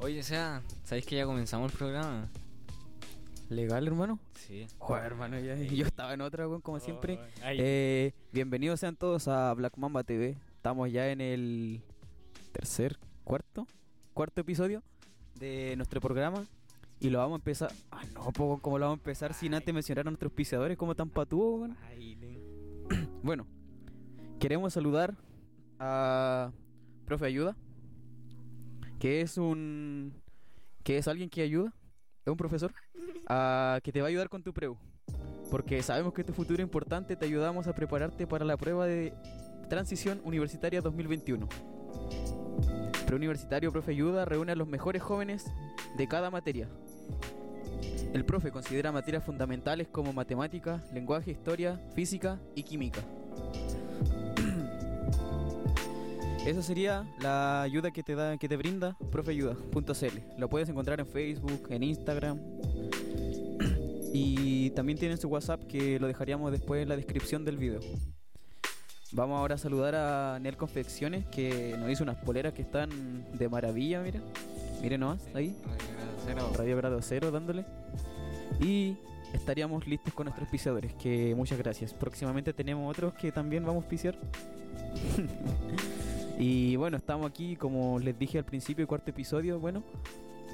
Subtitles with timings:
[0.00, 2.28] Oye, o sea, ¿sabéis que ya comenzamos el programa?
[3.48, 4.18] ¿Legal, hermano?
[4.34, 4.66] Sí.
[4.78, 7.18] Joder, hermano, ya- yo estaba en otra, weón, como siempre.
[7.42, 7.56] Ay.
[7.60, 10.36] Eh, bienvenidos sean todos a Black Mamba TV.
[10.54, 11.82] Estamos ya en el
[12.52, 13.66] tercer, cuarto,
[14.14, 14.82] cuarto episodio
[15.38, 16.44] de nuestro programa.
[17.00, 17.72] Y lo vamos a empezar.
[17.90, 20.94] Ah, no, po, ¿cómo lo vamos a empezar sin antes mencionar a nuestros pisadores como
[20.94, 21.10] tan?
[21.86, 22.38] Ay, le-
[23.22, 23.46] Bueno,
[24.40, 25.14] queremos saludar
[25.78, 26.50] a
[27.06, 27.56] Profe Ayuda,
[28.98, 30.14] que es un.
[30.82, 31.72] que es alguien que ayuda,
[32.24, 34.76] es un profesor, que te va a ayudar con tu preu.
[35.50, 39.14] Porque sabemos que tu futuro es importante, te ayudamos a prepararte para la prueba de
[39.68, 41.48] transición universitaria 2021.
[43.06, 45.46] Preuniversitario Profe Ayuda reúne a los mejores jóvenes
[45.96, 46.68] de cada materia.
[48.12, 53.00] El profe considera materias fundamentales como matemática, lenguaje, historia, física y química.
[56.46, 60.38] Esa sería la ayuda que te da, que te brinda profeayuda.cl.
[60.38, 62.38] Lo puedes encontrar en Facebook, en Instagram.
[64.12, 67.80] Y también tienen su WhatsApp que lo dejaríamos después en la descripción del video.
[69.12, 72.90] Vamos ahora a saludar a Nel Confecciones que nos hizo unas poleras que están
[73.36, 74.20] de maravilla, mira.
[74.82, 75.56] Miren nomás, ahí.
[76.56, 77.30] Radio Grado Cero.
[77.30, 77.64] Dándole.
[78.60, 78.96] Y
[79.32, 81.94] estaríamos listos con nuestros pisadores, que muchas gracias.
[81.94, 84.18] Próximamente tenemos otros que también vamos a pisear.
[86.38, 89.58] y bueno, estamos aquí, como les dije al principio, cuarto episodio.
[89.58, 89.82] Bueno,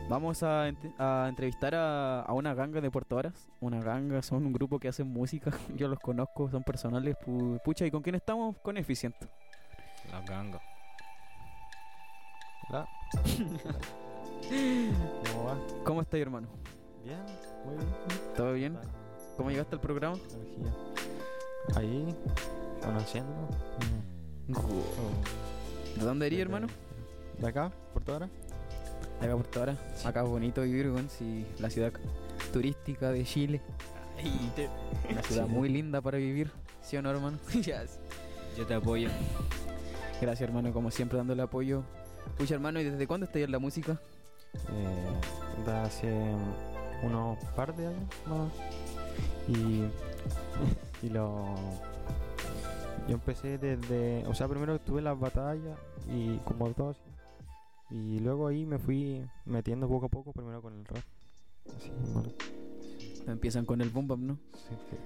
[0.09, 3.49] vamos a, ent- a entrevistar a, a una ganga de Puerto Varas.
[3.61, 5.51] Una ganga, son un grupo que hacen música.
[5.77, 7.17] Yo los conozco, son personales.
[7.25, 8.57] pu- pucha, ¿y con quién estamos?
[8.63, 9.29] Con Eficiente.
[10.11, 10.61] La ganga.
[12.71, 12.89] Hola.
[15.33, 15.57] ¿Cómo va?
[15.85, 16.49] ¿Cómo estás, hermano?
[17.05, 17.19] Bien,
[17.65, 17.89] muy bien.
[18.37, 18.79] ¿Todo bien?
[19.37, 20.17] ¿Cómo llegaste al programa?
[20.33, 20.73] Energía.
[21.77, 22.15] Ahí,
[22.83, 23.49] conociéndolo.
[25.97, 26.67] ¿De dónde eres, hermano?
[27.39, 27.71] ¿De acá?
[27.93, 28.29] ¿Por toda hora?
[29.21, 29.77] De acá Puerto Vara.
[30.05, 31.93] Acá es bonito vivir, weón, sí, la ciudad
[32.53, 33.61] turística de Chile.
[35.11, 36.51] Una ciudad muy linda para vivir,
[36.83, 37.39] ¿sí o no, hermano?
[38.57, 39.09] Yo te apoyo.
[40.21, 41.83] Gracias, hermano, como siempre, dándole apoyo.
[42.39, 44.01] Pucha, hermano, ¿y desde cuándo estás en la música?
[44.55, 46.13] Eh, hace
[47.03, 48.53] unos par de años más.
[49.49, 49.85] Y,
[51.07, 51.55] y lo.
[53.09, 54.27] Yo empecé desde.
[54.27, 55.79] O sea, primero estuve en las batallas
[56.09, 56.97] y como dos.
[57.91, 61.05] Y luego ahí me fui metiendo poco a poco, primero con el rap.
[61.77, 62.31] Así, bueno,
[63.27, 64.39] Empiezan con el boom bap, ¿no?
[64.55, 64.97] sí, sí.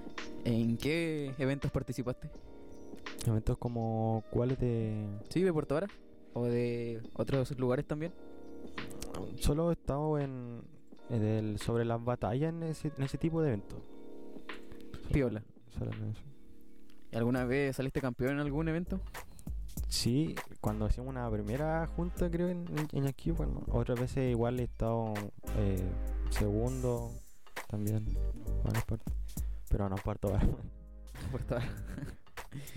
[0.45, 2.29] ¿En qué eventos participaste?
[3.25, 5.05] Eventos como cuáles de.
[5.29, 5.87] ¿Sí, de Puerto Vara?
[6.33, 8.13] ¿O de otros lugares también?
[9.39, 10.61] Solo he estado en,
[11.09, 13.79] en el, sobre las batallas en ese, en ese tipo de eventos.
[15.11, 15.43] Piola.
[15.67, 15.85] Eso.
[17.11, 18.99] ¿Y ¿Alguna vez saliste campeón en algún evento?
[19.87, 24.63] Sí, cuando hacíamos una primera junta, creo, en, en, aquí, bueno, otras veces igual he
[24.63, 25.13] estado
[25.57, 25.81] eh,
[26.29, 27.11] segundo
[27.67, 28.05] también,
[28.63, 29.13] varias partes.
[29.69, 30.45] Pero no parto ahora.
[31.31, 31.67] Puerto Vara.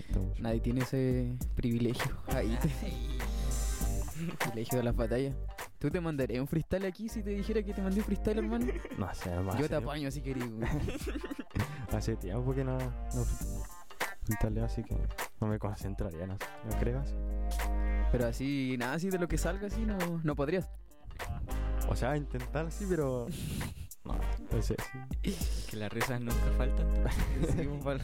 [0.07, 2.11] Estamos- Nadie tiene ese privilegio.
[2.27, 2.57] Ahí.
[4.39, 5.35] privilegio de las batallas.
[5.79, 8.67] ¿Tú te mandarías un freestyle aquí si te dijera que te mandé un freestyle, hermano?
[8.97, 9.59] No sé, hermano.
[9.59, 10.43] Yo te apaño si querés.
[10.45, 10.65] tiempo-
[11.91, 13.25] Hace tiempo que no, no
[14.23, 14.95] freestaleo, así que
[15.39, 17.13] no me concentraría, no, sé, ¿no creas?
[18.11, 20.69] Pero así, nada así de lo que salga, así no, no podrías.
[21.89, 23.27] O sea, intentar sí, pero...
[24.05, 24.15] No,
[24.51, 24.75] no sé,
[25.23, 25.33] sí.
[25.71, 26.85] Que las risas nunca faltan.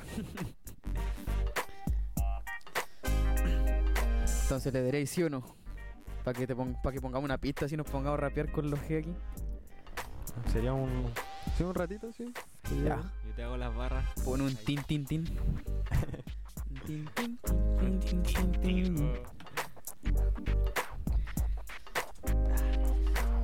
[4.44, 5.44] Entonces le daréis sí o no.
[6.24, 8.70] Para que, te pon- pa' que pongamos una pista así nos pongamos a rapear con
[8.70, 9.14] los G aquí.
[10.52, 11.12] Sería un...
[11.58, 12.34] Sí, un ratito, sí.
[12.84, 12.98] Ya.
[13.26, 14.06] Yo te hago las barras.
[14.24, 15.26] Pon un tin tin tin.
[16.86, 19.14] Tin, tin, tin, tin, tin, tin, tin.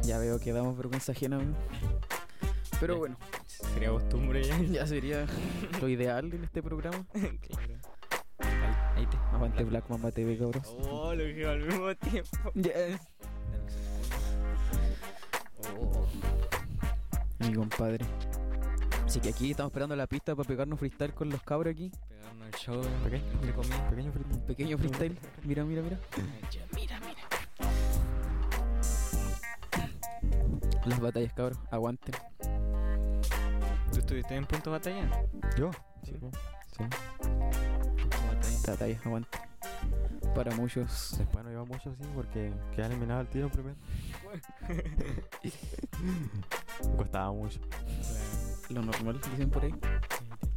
[0.04, 1.38] Ya veo que damos vergüenza ajena.
[1.38, 1.56] weón.
[2.80, 3.00] Pero Ya.
[3.00, 3.18] bueno,
[3.74, 4.60] Sería costumbre ya.
[4.72, 5.26] ya sería
[5.82, 7.06] lo ideal en este programa.
[7.14, 7.76] claro.
[8.96, 9.18] Ahí, te.
[9.34, 10.68] Aguante Black Mamba TV, cabros.
[10.90, 12.52] Oh, lo dije al mismo tiempo.
[12.56, 13.00] Yes.
[15.78, 16.08] Oh.
[17.40, 18.06] Mi compadre.
[19.06, 21.92] Así que aquí estamos esperando la pista para pegarnos freestyle con los cabros aquí.
[22.10, 22.82] Pegarnos el show.
[23.04, 23.82] Pequeño, entre comillas.
[23.82, 24.12] pequeño.
[24.12, 25.18] Un pequeño freestyle.
[25.44, 26.00] Mira, mira, mira.
[26.76, 27.22] Mira, mira.
[30.86, 31.60] Las batallas, cabros.
[31.70, 32.16] Aguanten.
[33.94, 35.24] ¿Tú estuviste en punto de batalla?
[35.58, 35.72] ¿Yo?
[36.04, 36.14] Sí.
[36.76, 36.84] Sí.
[37.20, 38.60] Punto batalla.
[38.68, 39.42] Batallas, aguanten.
[40.34, 41.16] Para muchos.
[41.18, 43.76] Después no iba mucho así porque quedaba eliminado el tiro primero.
[45.44, 45.52] Me
[46.98, 47.60] costaba mucho.
[48.70, 49.74] Lo normal, dicen por ahí.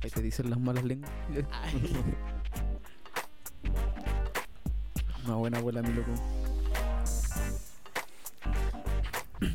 [0.02, 1.10] Ahí te dicen las malas lenguas.
[5.26, 6.10] Una buena abuela, mi loco.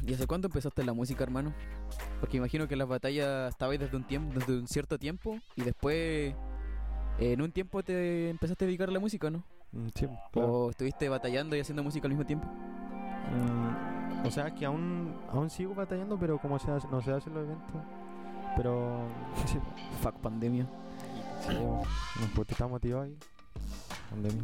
[0.06, 1.54] ¿Y hace cuánto empezaste la música, hermano?
[2.20, 5.96] Porque imagino que las batallas estabais desde un tiempo, desde un cierto tiempo y después
[5.96, 6.36] eh,
[7.20, 9.44] en un tiempo te empezaste a dedicar a la música, ¿no?
[9.96, 10.54] Sí, claro.
[10.54, 12.48] O estuviste batallando y haciendo música al mismo tiempo.
[12.48, 17.34] Mm, o sea que aún, aún sigo batallando, pero como se hace- no se hacen
[17.34, 17.82] los eventos.
[18.56, 19.04] Pero
[19.48, 19.58] sí,
[20.02, 20.66] Fuck pandemia.
[21.48, 23.18] sí, nos pues, está motivado ahí.
[24.10, 24.44] Pandemia.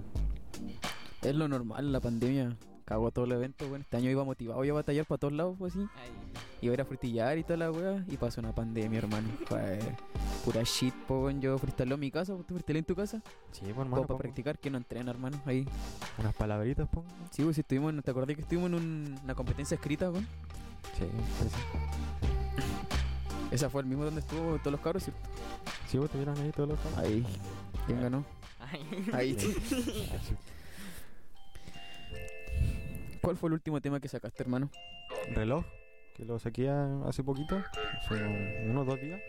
[1.21, 3.83] Es lo normal, la pandemia cagó todo el evento, bueno.
[3.83, 5.85] Este año iba motivado yo a batallar para todos lados, pues así.
[6.61, 9.27] Iba a ir a frutillar y toda la wea y pasó una pandemia, hermano.
[9.45, 9.79] Fue
[10.43, 11.29] pura shit, po.
[11.29, 13.21] Yo freestyleo en mi casa, ¿tú freestyleo en tu casa?
[13.51, 15.67] Sí, pues Como hermano, para pongo practicar, que no entrena, hermano, ahí.
[16.17, 17.07] unas palabritas pongo.
[17.31, 20.25] Sí, pues si estuvimos, en- ¿te acordás que estuvimos en un- una competencia escrita, weón?
[20.97, 21.05] Sí,
[21.41, 22.28] sí, sí.
[23.51, 25.21] Esa fue el mismo donde estuvo todos los cabros, ¿cierto?
[25.87, 26.99] Sí, vos te vieron ahí todos los cabros?
[26.99, 27.25] Ahí.
[27.87, 28.25] ¿Quién ganó?
[29.13, 29.35] Ahí.
[29.39, 29.55] Sí.
[33.21, 34.69] ¿Cuál fue el último tema que sacaste, hermano?
[35.33, 35.65] Reloj,
[36.15, 37.61] que lo saqué a- hace poquito,
[38.01, 39.19] hace unos dos días.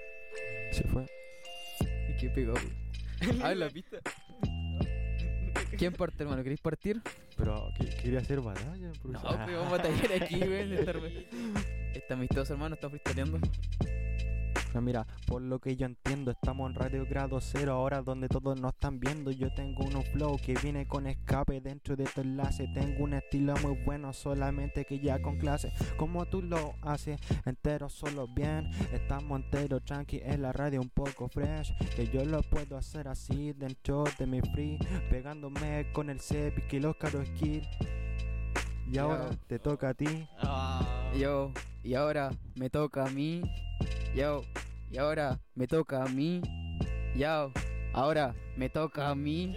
[0.72, 1.06] Se fue.
[2.08, 2.55] ¿Y qué pegó?
[3.43, 3.99] ah, la pista.
[5.76, 6.43] ¿Quién parte, hermano?
[6.43, 7.00] ¿Queréis partir?
[7.37, 8.93] Pero ¿qué- quería hacer batalla.
[9.02, 10.75] por No, pero vamos a batallar aquí, güey.
[10.78, 10.96] Estar...
[11.94, 13.38] Está amistoso, hermano, está freestyleando.
[14.75, 18.61] Ah, Mira, por lo que yo entiendo, estamos en radio grado cero, ahora donde todos
[18.61, 19.31] nos están viendo.
[19.31, 22.69] Yo tengo un flow que viene con escape dentro de tu enlace.
[22.69, 25.72] Tengo un estilo muy bueno, solamente que ya con clase.
[25.96, 28.70] Como tú lo haces, entero solo bien.
[28.93, 31.75] Estamos entero tranqui en la radio, un poco fresh.
[31.96, 34.78] Que yo lo puedo hacer así dentro de mi free,
[35.11, 37.67] pegándome con el CEP y los caros skill.
[38.90, 40.28] Y ahora te toca a ti.
[41.19, 41.52] Yo,
[41.84, 43.43] y ahora me toca a mí.
[44.14, 44.43] Yo,
[44.91, 46.43] y ahora me toca a mí.
[47.17, 47.53] Yo,
[47.93, 49.57] ahora me toca a mí.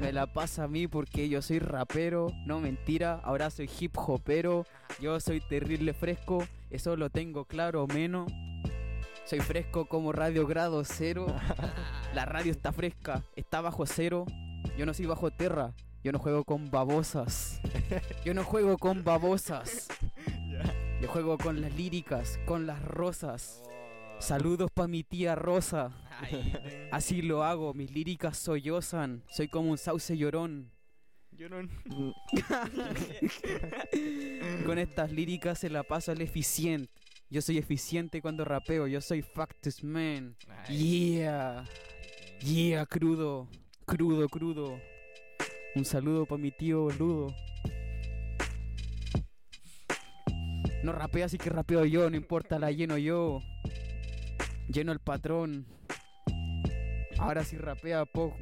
[0.00, 2.32] Me la pasa a mí porque yo soy rapero.
[2.44, 4.66] No mentira, ahora soy hip hopero.
[5.00, 8.30] Yo soy terrible fresco, eso lo tengo claro menos.
[9.24, 11.26] Soy fresco como radio grado cero.
[12.14, 14.26] La radio está fresca, está bajo cero.
[14.76, 15.72] Yo no soy bajo tierra,
[16.02, 17.60] yo no juego con babosas.
[18.24, 19.88] Yo no juego con babosas.
[21.00, 23.62] Yo juego con las líricas, con las rosas.
[24.18, 25.92] Saludos pa' mi tía Rosa.
[26.92, 29.22] Así lo hago, mis líricas sollozan.
[29.28, 30.70] Soy como un sauce llorón.
[31.36, 32.14] No.
[34.66, 36.92] Con estas líricas se la paso al eficiente.
[37.28, 40.36] Yo soy eficiente cuando rapeo, yo soy Factus Man.
[40.68, 41.64] Yeah,
[42.40, 43.48] yeah, crudo,
[43.84, 44.78] crudo, crudo.
[45.74, 47.34] Un saludo pa' mi tío boludo.
[50.84, 53.40] No rapea así que rapeo yo, no importa, la lleno yo.
[54.68, 55.66] Lleno el patrón.
[57.18, 58.36] Ahora sí rapea poco.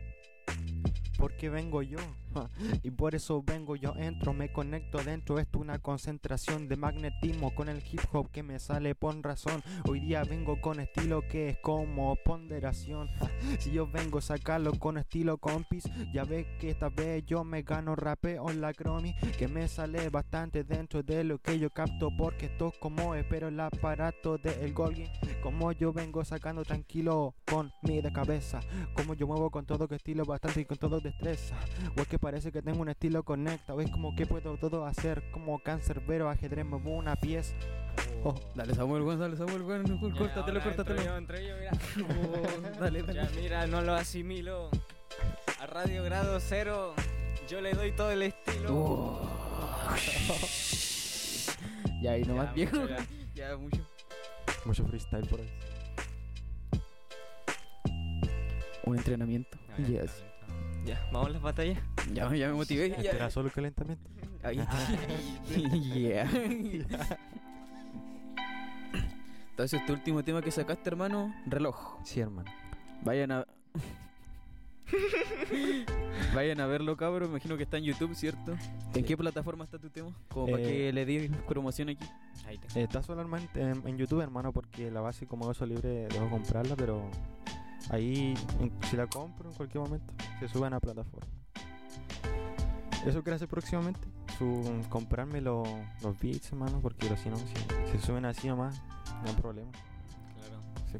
[1.18, 1.98] porque vengo yo.
[2.82, 5.38] Y por eso vengo yo, entro, me conecto adentro.
[5.38, 9.62] Esto es una concentración de magnetismo con el hip hop que me sale por razón.
[9.88, 13.08] Hoy día vengo con estilo que es como ponderación.
[13.58, 17.62] Si yo vengo a sacarlo con estilo compis, ya ves que esta vez yo me
[17.62, 19.14] gano rapeo en la cromi.
[19.38, 22.10] Que me sale bastante dentro de lo que yo capto.
[22.16, 25.10] Porque esto es como espero el aparato del Golgi.
[25.42, 28.60] Como yo vengo sacando tranquilo con mi de cabeza.
[28.94, 31.56] Como yo muevo con todo que estilo bastante y con todo destreza.
[32.22, 33.74] Parece que tengo un estilo conecta.
[33.74, 35.22] O es como que puedo todo hacer.
[35.32, 37.54] Como cancerbero, ajedrez, muevo una pieza.
[38.24, 41.16] Oh, Dale Samuel, bueno, dale Samuel, bueno, córtatelo, córtatelo.
[41.18, 41.72] Entre yo, mira.
[42.08, 43.14] Oh, dale, dale.
[43.22, 44.70] Ya, mira, no lo asimilo.
[45.60, 46.94] A Radio Grado Cero,
[47.48, 48.70] yo le doy todo el estilo.
[48.72, 49.28] Oh.
[52.00, 52.76] ya, y nomás Ya, viejo.
[52.78, 53.06] mucho ya.
[53.34, 53.82] Ya, mucho.
[54.64, 55.50] mucho freestyle por ahí.
[58.84, 59.58] Un entrenamiento.
[59.86, 60.24] Yes.
[60.84, 61.78] Ya, vamos a las batallas.
[62.12, 62.86] Ya, ya me motivé.
[62.86, 63.10] Este Ya.
[63.12, 64.08] era solo el calentamiento.
[64.42, 64.58] Ahí.
[65.94, 66.28] yeah.
[69.50, 71.98] Entonces, este último tema que sacaste, hermano, reloj.
[72.04, 72.50] Sí, hermano.
[73.04, 73.46] Vayan a.
[76.34, 77.30] Vayan a verlo, cabrón.
[77.30, 78.52] Imagino que está en YouTube, ¿cierto?
[78.52, 79.02] ¿En Sí.
[79.04, 80.10] qué plataforma está tu tema?
[80.28, 82.04] Como para Eh, que le di promoción aquí.
[82.46, 82.80] Ahí te.
[82.80, 86.28] Eh, Está solo hermano, en, en YouTube, hermano, porque la base como uso libre debo
[86.30, 87.08] comprarla, pero
[87.92, 91.26] ahí en- si la compro en cualquier momento se sube a la plataforma.
[93.06, 94.00] Eso quiero hacer próximamente,
[94.38, 95.64] su, comprarme lo-
[96.02, 97.44] los beats, hermano, porque si no, si,
[97.90, 98.80] si suben así nomás,
[99.22, 99.70] no hay problema.
[99.72, 100.62] Claro.
[100.92, 100.98] Sí.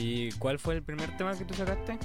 [0.00, 1.96] ¿Y cuál fue el primer tema que tú sacaste?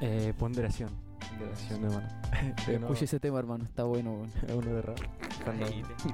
[0.00, 0.88] Eh, ponderación.
[1.28, 2.08] Ponderación, hermano.
[2.58, 3.64] Es uno- Escuche ese tema, hermano.
[3.64, 4.98] Está bueno, es uno de rap.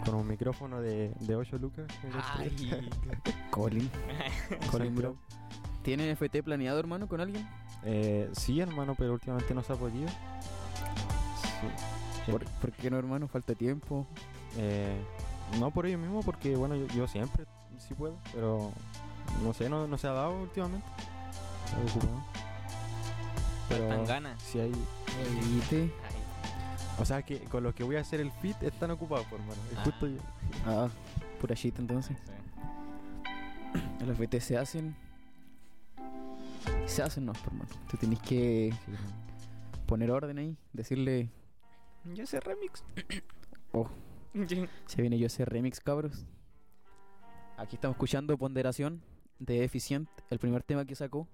[0.04, 1.86] Con un micrófono de, de 8 lucas.
[2.36, 2.90] Ay.
[3.50, 3.88] Colin.
[4.70, 5.16] Colin Bro.
[5.82, 7.46] ¿Tiene FT planeado, hermano, con alguien?
[7.84, 10.08] Eh, sí, hermano, pero últimamente no se ha podido.
[10.08, 11.66] Sí.
[12.30, 13.26] ¿Por, por qué no, hermano?
[13.28, 14.06] Falta tiempo.
[14.56, 15.00] Eh,
[15.58, 17.46] no por ello mismo, porque bueno, yo, yo siempre
[17.78, 18.70] sí puedo, pero
[19.42, 20.86] no sé, no, no se ha dado últimamente.
[23.68, 24.42] Faltan ganas.
[24.42, 24.72] sí hay.
[26.98, 29.60] O sea que con los que voy a hacer el fit están ocupados, por hermano.
[29.72, 29.82] Es Ah.
[29.84, 30.18] justo yo.
[30.66, 30.88] Ah,
[31.40, 32.16] pura shit entonces.
[32.26, 34.04] sí.
[34.04, 34.94] Los FT se hacen.
[36.86, 37.70] Se hacen, no, hermano.
[37.90, 38.72] Tú tenés que
[39.86, 41.30] poner orden ahí, decirle,
[42.14, 42.84] Yo sé remix.
[43.72, 43.88] Oh.
[44.86, 46.26] se viene yo ese remix, cabros.
[47.56, 49.00] Aquí estamos escuchando Ponderación
[49.38, 51.28] de Eficient, el primer tema que sacó.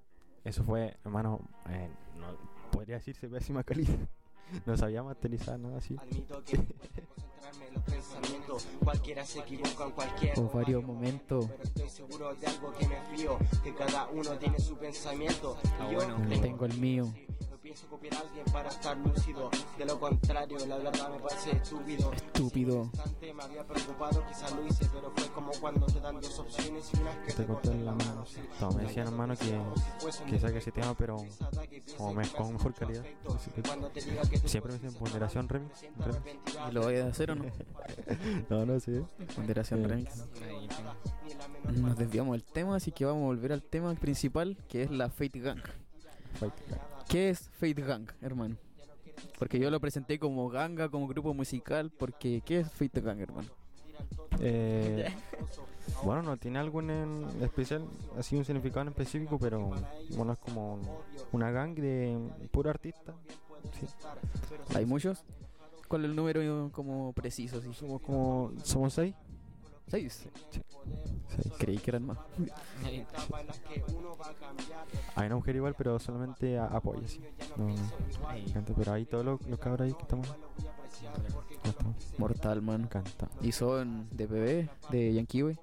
[0.45, 1.41] Eso fue, hermano,
[1.71, 2.37] eh, no,
[2.71, 3.97] podría decirse pésima calidad.
[4.67, 5.97] No sabía masterizar nada así.
[5.99, 8.67] Admito que me cuesta concentrarme en los pensamientos.
[8.83, 11.47] Cualquiera se equivoca en cualquier O varios momentos.
[11.47, 15.57] Pero estoy seguro de algo que me fío, que cada uno tiene su pensamiento.
[15.79, 16.41] Ah, y yo bueno.
[16.41, 17.13] Tengo el mío.
[17.67, 19.51] Pienso copiar a alguien para estar lúcido.
[19.77, 22.13] De lo contrario, la verdad me parece estúpido.
[22.13, 22.89] Estúpido.
[23.19, 26.89] Si me había preocupado, quizás lo hice, pero fue como cuando te dan dos opciones
[26.95, 28.25] y una que Te corté la mano.
[28.25, 28.39] sí.
[28.61, 29.61] No, me decían, hermano, que,
[30.31, 31.17] que saque ese tema, pero
[31.97, 33.03] como me, con mejor calidad.
[33.93, 34.01] Te
[34.49, 35.83] siempre me dicen ponderación remix.
[35.83, 37.47] ¿Y lo voy a hacer o no?
[38.49, 39.03] No, no sé.
[39.35, 39.87] Ponderación Sí.
[39.89, 40.25] remix.
[41.75, 45.11] Nos desviamos del tema, así que vamos a volver al tema principal, que es la
[45.11, 45.59] Fate Gang.
[46.39, 46.55] Fight.
[47.09, 48.57] ¿Qué es Fate Gang, hermano?
[49.39, 53.49] Porque yo lo presenté como ganga, como grupo musical, porque ¿qué es Fate Gang, hermano?
[54.41, 55.09] Eh,
[56.05, 57.85] bueno, no tiene algo en especial,
[58.19, 59.71] así un significado en específico, pero
[60.11, 60.81] bueno, es como
[61.33, 62.19] una gang de
[62.51, 63.15] puro artista.
[63.79, 63.87] Sí.
[64.75, 65.25] ¿Hay muchos?
[65.89, 67.61] ¿Cuál es el número como preciso?
[67.73, 69.15] Somos como, somos seis.
[69.89, 70.27] ¿Seis?
[71.59, 72.19] Creí que eran más.
[75.15, 77.21] Hay una mujer igual, pero solamente a- apoya, sí.
[77.57, 77.75] No,
[78.53, 80.27] canta, pero ahí todos los, los cabros ahí que estamos.
[82.19, 82.89] Mortal, mano.
[82.89, 83.29] Canta.
[83.43, 85.57] Y son de bebé, de Yankee.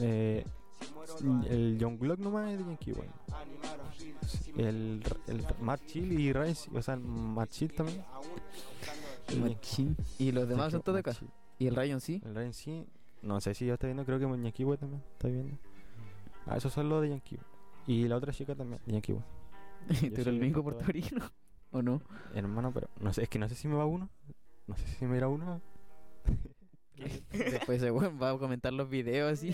[0.00, 0.44] Eh,
[1.48, 2.92] el Young Glock nomás es de Yankee.
[4.56, 8.04] El, el Matt Chill y Rice, o sea, el Matt Chill también.
[9.30, 9.96] Y- Machín.
[10.18, 11.12] Y los demás son todos de acá.
[11.20, 11.30] Matt.
[11.58, 12.20] ¿Y el Ryan sí?
[12.24, 12.86] El Ryan sí,
[13.22, 15.56] no sé si ya está viendo, creo que Yankee también está viendo.
[16.46, 17.38] Ah, esos son los de Yankee.
[17.86, 19.12] Y la otra chica también, de Yankee.
[19.88, 21.30] ¿Tú eres el único portorino?
[21.70, 22.00] ¿O no?
[22.34, 24.08] Hermano, pero no sé, es que no sé si me va uno.
[24.66, 25.60] No sé si me irá uno.
[27.30, 29.52] Después ese weón va a comentar los videos así.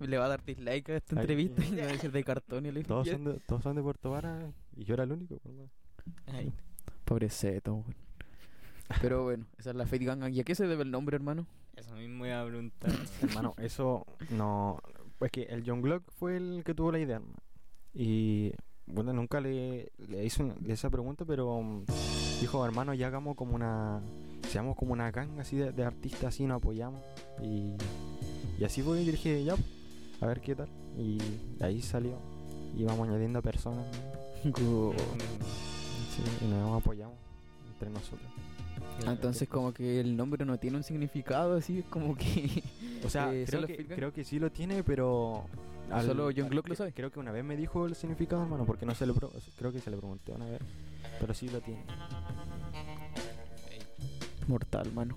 [0.00, 2.66] Le va a dar dislike a esta Ay, entrevista y va a decir de cartón
[2.66, 5.38] y le Todos son de, todos son de Puerto Vara y yo era el único.
[5.44, 5.68] hermano.
[6.26, 6.52] Ahí.
[7.04, 7.94] Pobrecito, weón.
[9.00, 10.32] Pero bueno, esa es la Fate Gang.
[10.32, 11.46] ¿Y a qué se debe el nombre, hermano?
[11.76, 12.90] Eso mismo iba a preguntar.
[13.22, 14.78] Hermano, eso no.
[15.18, 17.20] Pues que el John Glock fue el que tuvo la idea.
[17.94, 18.52] Y
[18.86, 21.84] bueno, nunca le, le hice una- esa pregunta, pero um,
[22.40, 24.00] dijo, hermano, ya hagamos como una.
[24.48, 27.00] Seamos como una gang así de, de artistas, así nos apoyamos.
[27.42, 27.74] Y,
[28.58, 29.54] y así fue, y dije, ya,
[30.20, 30.68] a ver qué tal.
[30.98, 31.18] Y
[31.58, 32.18] de ahí salió.
[32.76, 33.86] Y vamos añadiendo personas.
[34.44, 34.50] ¿no?
[34.52, 34.94] Go.
[36.14, 37.16] Sí, y nos apoyamos
[37.72, 38.30] entre nosotros.
[39.04, 42.62] Entonces como que el nombre no tiene un significado así, como que...
[43.04, 45.44] O sea, Eh, creo, ¿solo que, creo que sí lo tiene, pero.
[46.04, 46.92] Solo John Glock lo sabe.
[46.92, 49.14] Creo que una vez me dijo el significado, hermano, porque no se lo.
[49.14, 50.60] pro- creo que se lo pregunté una vez.
[51.20, 51.84] Pero sí lo tiene.
[54.48, 55.16] Mortal, mano.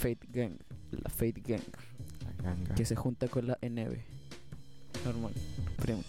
[0.00, 0.52] Fate Gang.
[0.92, 1.60] La Fate Gang.
[2.24, 2.74] La ganga.
[2.74, 3.96] Que se junta con la NB.
[5.04, 5.32] Normal.
[5.76, 6.02] Primo.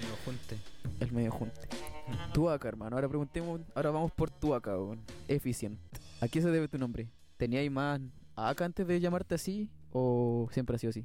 [0.00, 0.56] Medio junte.
[1.00, 1.60] El medio junte.
[2.32, 2.96] Tuaca, hermano.
[2.96, 3.60] Ahora preguntemos.
[3.74, 5.00] Ahora vamos por Tuaca, weón.
[5.26, 5.80] Eficiente.
[6.20, 7.08] ¿A qué se debe tu nombre?
[7.36, 8.00] ¿Teníais más
[8.34, 9.70] acá antes de llamarte así?
[9.92, 11.04] ¿O siempre ha sido así?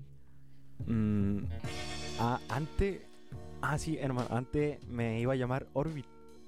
[0.86, 1.46] Mm,
[2.20, 3.02] ah, antes.
[3.62, 4.28] Ah, sí, hermano.
[4.32, 6.06] Antes me iba a llamar Orbit.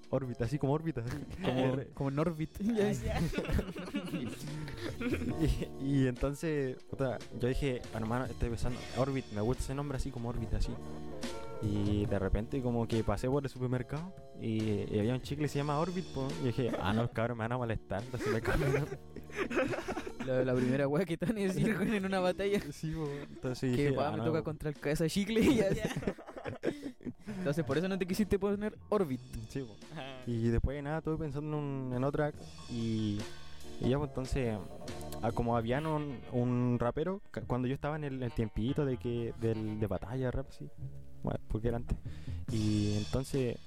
[0.10, 1.04] Orbit, así como órbita.
[1.44, 1.88] Como, R.
[1.94, 2.52] como Norbit.
[2.62, 2.72] y,
[5.84, 10.30] y entonces, puta, yo dije, hermano, estoy pensando, Orbit, me gusta ese nombre así como
[10.30, 10.72] Orbit, así.
[11.68, 15.50] Y de repente como que pasé por el supermercado y, y había un chicle que
[15.50, 18.42] se llama Orbit, po, y dije, ah, no, cabrón, me van a molestar, entonces me
[18.66, 19.00] nombre.
[20.26, 22.60] la, la primera weá que decir weón, en una batalla.
[22.72, 24.44] Sí, po, entonces Que dije, va, ah, me no, toca po.
[24.46, 25.70] contra el cabeza chicle y ya.
[27.28, 29.22] Entonces por eso no te quisiste poner Orbit.
[29.50, 29.76] Sí, po.
[30.28, 32.32] Y después de nada estuve pensando en, un- en otra
[32.70, 33.20] y,
[33.82, 34.58] y ya pues entonces
[35.22, 39.34] ah, como habían un, un rapero cuando yo estaba en el, el tiempito de que
[39.40, 40.70] del, de batalla rap sí
[41.26, 41.98] bueno, porque era antes.
[42.52, 43.58] Y entonces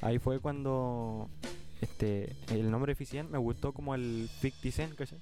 [0.00, 1.28] ahí fue cuando
[1.80, 5.18] este el nombre eficiente me gustó como el 50 Cent ¿cachai?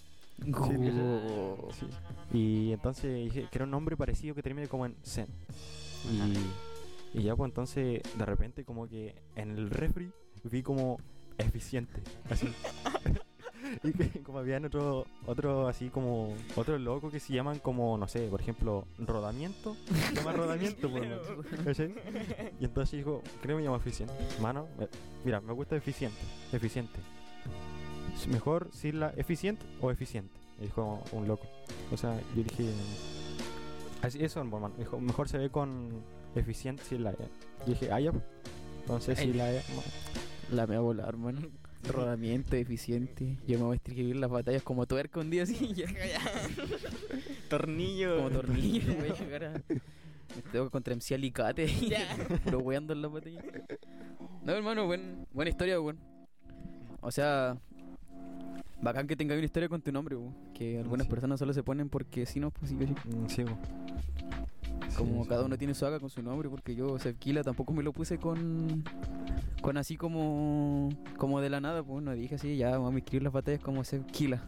[1.78, 1.86] Sí.
[2.32, 5.30] y entonces dije que era un nombre parecido que termine como en Cent
[6.10, 10.10] y, y ya pues entonces de repente como que en el refri
[10.42, 10.98] vi como
[11.38, 12.48] eficiente así
[13.82, 18.06] y que como habían otro, otro así como, otros locos que se llaman como, no
[18.08, 19.76] sé, por ejemplo, rodamiento.
[20.08, 21.16] Se llama rodamiento, pues, ¿no?
[21.64, 21.94] ¿Cachai?
[22.60, 24.14] Y entonces dijo, creo que me llamo eficiente.
[24.40, 24.88] Mano, me-
[25.24, 26.18] mira, me gusta eficiente,
[26.52, 26.98] eficiente.
[28.14, 30.32] Es mejor si la eficiente o eficiente.
[30.60, 31.46] Dijo un loco.
[31.92, 32.70] O sea, yo dije,
[34.02, 34.70] así, eso, hermano.
[34.78, 35.88] Dijo, mejor se ve con
[36.36, 37.16] eficiente si la E.
[37.66, 38.12] Yo dije, ah, ya.
[38.12, 38.22] pues.
[38.82, 39.62] Entonces, si la E.
[40.52, 41.40] La me va a volar, hermano.
[41.88, 43.36] Rodamiento eficiente.
[43.46, 45.72] Yo me voy a escribir las batallas como tuerca un día así.
[45.74, 45.86] Ya.
[47.48, 48.16] Tornillo.
[48.16, 48.94] Como tornillo.
[48.98, 49.52] Voy a llegar a.
[49.52, 51.68] Me tengo contra MC Alicate.
[52.44, 53.44] Pero weando en las batallas.
[54.42, 55.98] No, hermano, buen, buena historia, weón.
[57.00, 57.56] O sea.
[58.82, 60.34] Bacán que tenga una historia con tu nombre, weón.
[60.54, 61.10] Que algunas Sí.
[61.10, 62.94] personas solo se ponen porque si no, pues sí, sí.
[63.16, 63.44] Mm, Sí.
[64.96, 65.46] Como Sí, cada sí.
[65.46, 68.84] uno tiene su haga con su nombre, porque yo, Sevkila, tampoco me lo puse con.
[69.64, 70.90] Con así como.
[71.16, 73.82] Como de la nada, pues no dije así, ya vamos a escribir las batallas como
[73.82, 74.42] Sevkila.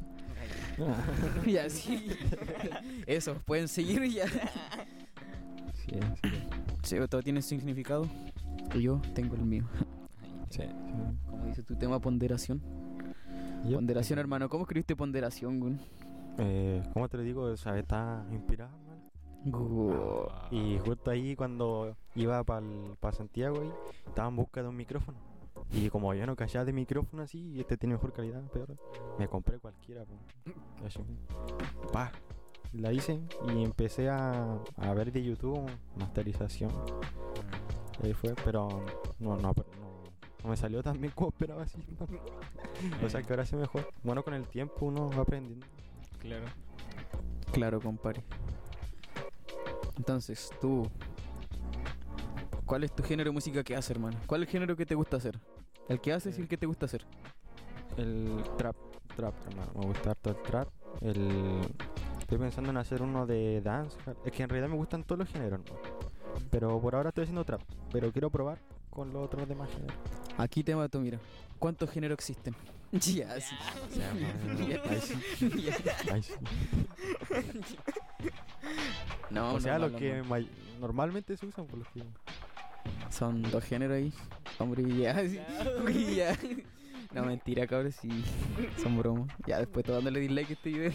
[0.79, 1.07] Ah,
[1.47, 2.11] y así.
[3.07, 4.27] Eso, pueden seguir y ya.
[5.73, 6.31] sí, sí,
[6.83, 8.07] Sí, todo tiene su significado.
[8.75, 9.65] Y yo tengo el mío.
[10.51, 10.69] sí, sí.
[11.31, 12.61] Como dice tu tema, ponderación.
[13.65, 13.75] Yep.
[13.75, 14.51] Ponderación, hermano.
[14.51, 15.81] ¿Cómo escribiste ponderación?
[16.37, 17.45] Eh, ¿Cómo te lo digo?
[17.45, 18.77] O sea, está inspirado,
[19.47, 23.73] Gu- Y justo ahí cuando iba para Santiago ahí,
[24.07, 25.19] estaba en busca de un micrófono.
[25.73, 28.76] Y como yo no callaba de micrófono así, y este tiene mejor calidad, peor,
[29.19, 30.05] me compré cualquiera.
[31.93, 32.12] Pa.
[32.73, 33.21] La hice
[33.55, 35.65] y empecé a, a ver de YouTube
[35.99, 36.71] masterización.
[38.03, 38.69] Y ahí fue, pero
[39.19, 39.55] no, no, no,
[40.43, 41.79] no me salió tan bien como esperaba así.
[43.05, 43.88] o sea que ahora sí mejor.
[44.03, 45.67] Bueno, con el tiempo uno va aprendiendo.
[46.19, 46.45] Claro.
[47.53, 48.23] Claro, compadre.
[49.97, 50.88] Entonces, tú.
[52.65, 54.19] ¿Cuál es tu género de música que haces, hermano?
[54.26, 55.38] ¿Cuál es el género que te gusta hacer?
[55.88, 57.07] El que haces y el que te gusta hacer.
[57.97, 58.76] El trap,
[59.17, 59.73] trap, hermano.
[59.76, 60.69] Me gusta harto el trap.
[61.00, 61.61] El...
[62.19, 63.97] Estoy pensando en hacer uno de dance.
[64.25, 65.80] Es que en realidad me gustan todos los géneros, hermano.
[66.50, 67.61] Pero por ahora estoy haciendo trap.
[67.93, 68.59] Pero quiero probar
[68.91, 69.97] con los otros demás géneros.
[70.37, 71.21] Aquí te mato, mira.
[71.59, 72.54] ¿Cuántos géneros existen?
[72.93, 73.56] Ya, sí.
[74.00, 74.78] Ahí
[76.11, 76.32] ahí sí.
[79.30, 80.49] No, O sea, no, no, que may-
[80.80, 82.02] normalmente se usan por los que...
[83.10, 84.12] Son dos géneros ahí.
[84.58, 85.19] Hombre y ya.
[85.28, 85.41] sí.
[85.93, 86.36] Y ya.
[87.12, 88.08] No, mentira, cabrón, sí.
[88.82, 89.28] Son bromas.
[89.47, 90.93] Ya después todo dándole dislike a este video.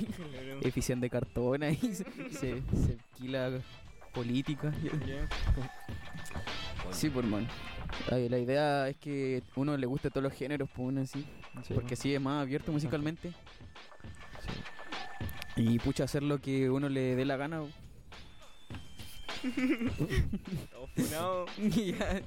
[0.62, 1.76] Eficiencia de cartón ahí.
[1.78, 3.52] Se, se, se alquila
[4.14, 4.72] política.
[6.92, 7.48] Sí, por man.
[8.12, 11.26] Ay, La idea es que uno le guste todos los géneros, pues uno así.
[11.64, 13.32] Sí, Porque así es más abierto musicalmente.
[15.56, 15.64] Sí.
[15.64, 17.62] Y pucha, hacer lo que uno le dé la gana.
[19.42, 21.46] Todo funado.
[21.76, 22.22] Ya.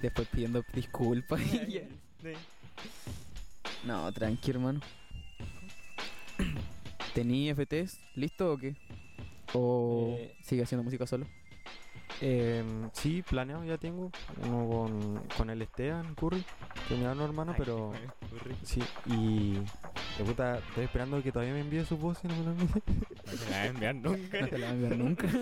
[0.00, 1.40] Después pidiendo disculpas.
[1.68, 1.82] ya.
[3.84, 4.80] No, tranqui, hermano.
[7.14, 8.74] ¿Tení FTs listo o qué?
[9.52, 11.26] ¿O Eh, sigue haciendo música solo?
[12.24, 14.12] Em, sí, planeado ya tengo.
[14.46, 16.44] Uno con, con el Esteban Curry,
[16.86, 17.92] que es mi hermano hermano, Ay, pero...
[18.62, 19.54] Sí, y...
[20.18, 22.30] De puta, estoy esperando que todavía me envíe sus voces.
[22.30, 22.68] No me lo envíe.
[23.26, 24.40] No se la va a enviar nunca.
[24.40, 25.26] No te la voy a enviar nunca.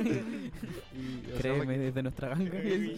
[0.95, 2.59] Y, sea, Créeme, desde nuestra ganga.
[2.59, 2.97] De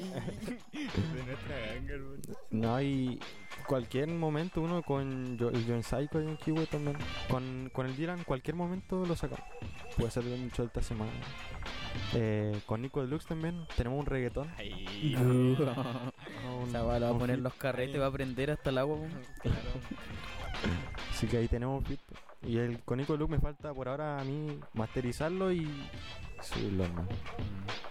[1.27, 2.23] nuestra ganga, hermano.
[2.51, 3.19] No, y
[3.67, 6.97] cualquier momento uno con yo, el John Psycho y un Kiwi también.
[7.29, 9.45] Con, con el Dylan, cualquier momento lo sacamos.
[9.97, 11.11] Puede ser de mucho esta semana.
[12.15, 14.49] Eh, con Nico Deluxe también tenemos un reggaetón.
[14.57, 15.15] Ay.
[15.19, 18.99] Un- bala va a poner los carretes, va a prender hasta el agua.
[19.41, 19.59] Claro.
[21.11, 21.85] Así que ahí tenemos.
[22.43, 25.69] Y el con Nico Deluxe me falta por ahora a mí masterizarlo y
[26.41, 27.09] subirlo, hermano.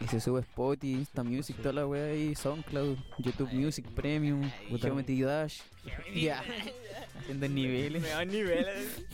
[0.04, 4.50] Y se sube Spotify, Insta Music, toda la wea ahí, SoundCloud, YouTube Music Premium.
[4.80, 5.62] Geometry Dash.
[6.16, 6.44] Ya.
[7.20, 8.02] Haciendo niveles.
[8.02, 9.06] Me niveles.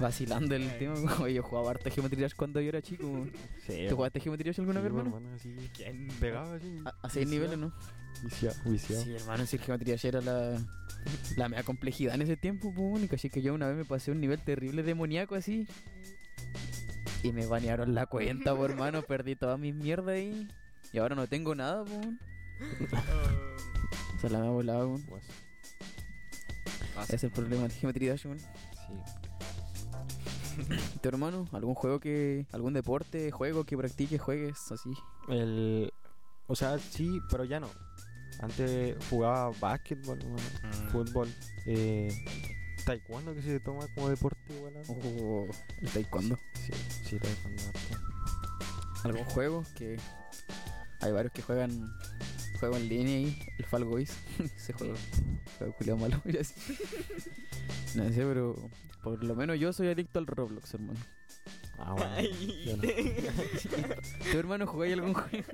[0.00, 0.94] Vacilando el tema.
[1.20, 3.26] Oye, yo jugaba harta Geometry Dash cuando yo era chico.
[3.66, 5.16] Sí, ¿Tú jugaste Geometry Dash alguna sí, vez, hermano?
[5.16, 6.08] hermano, así, ¿Quién?
[6.18, 6.78] Pegado así.
[6.84, 7.72] A, a seis viciado, niveles, ¿no?
[8.78, 10.58] Sí, hermano, si el Geometry Dash era la,
[11.36, 14.10] la mega complejidad en ese tiempo, pues, y caché que yo una vez me pasé
[14.10, 15.66] un nivel terrible demoníaco así.
[17.22, 20.48] Y me banearon la cuenta, por hermano, perdí toda mi mierda ahí.
[20.92, 22.06] Y ahora no tengo nada, pues.
[22.92, 24.16] Oh.
[24.16, 25.02] O sea, la me ha volado, weón.
[25.08, 25.22] Pues,
[27.04, 28.28] Ese es el problema del Geometry Dash, sí.
[30.94, 31.48] ¿Y ¿Tu hermano?
[31.52, 32.46] ¿Algún juego que.
[32.52, 34.90] algún deporte, juego que practiques, juegues, así?
[35.28, 35.90] El,
[36.48, 37.68] o sea, sí, pero ya no.
[38.40, 40.88] Antes jugaba básquetbol, bueno, Mm.
[40.90, 41.28] fútbol,
[41.66, 42.10] eh,
[42.84, 44.74] taekwondo que se toma como deporte igual.
[44.74, 44.94] ¿no?
[44.94, 45.48] O
[45.80, 46.38] el taekwondo.
[46.54, 46.72] Sí,
[47.04, 47.62] sí, taekwondo.
[49.04, 49.98] ¿Algún juego que.
[51.00, 51.90] hay varios que juegan
[52.60, 54.16] juego en línea ahí, el Fall Guys.
[54.56, 54.94] Ese juego,
[55.58, 56.20] juego culiao malo.
[57.94, 58.70] no sé, pero
[59.02, 61.00] por lo menos yo soy adicto al Roblox, hermano.
[61.80, 62.12] Ah, bueno.
[62.16, 62.82] Ay, yo no.
[64.32, 65.44] ¿Tu hermano jugáis algún juego?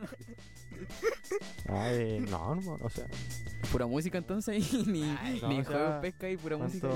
[1.69, 3.07] Eh, no, no, o sea,
[3.71, 6.89] Pura música entonces y ni, Ay, no, ni o juego pesca y pura música.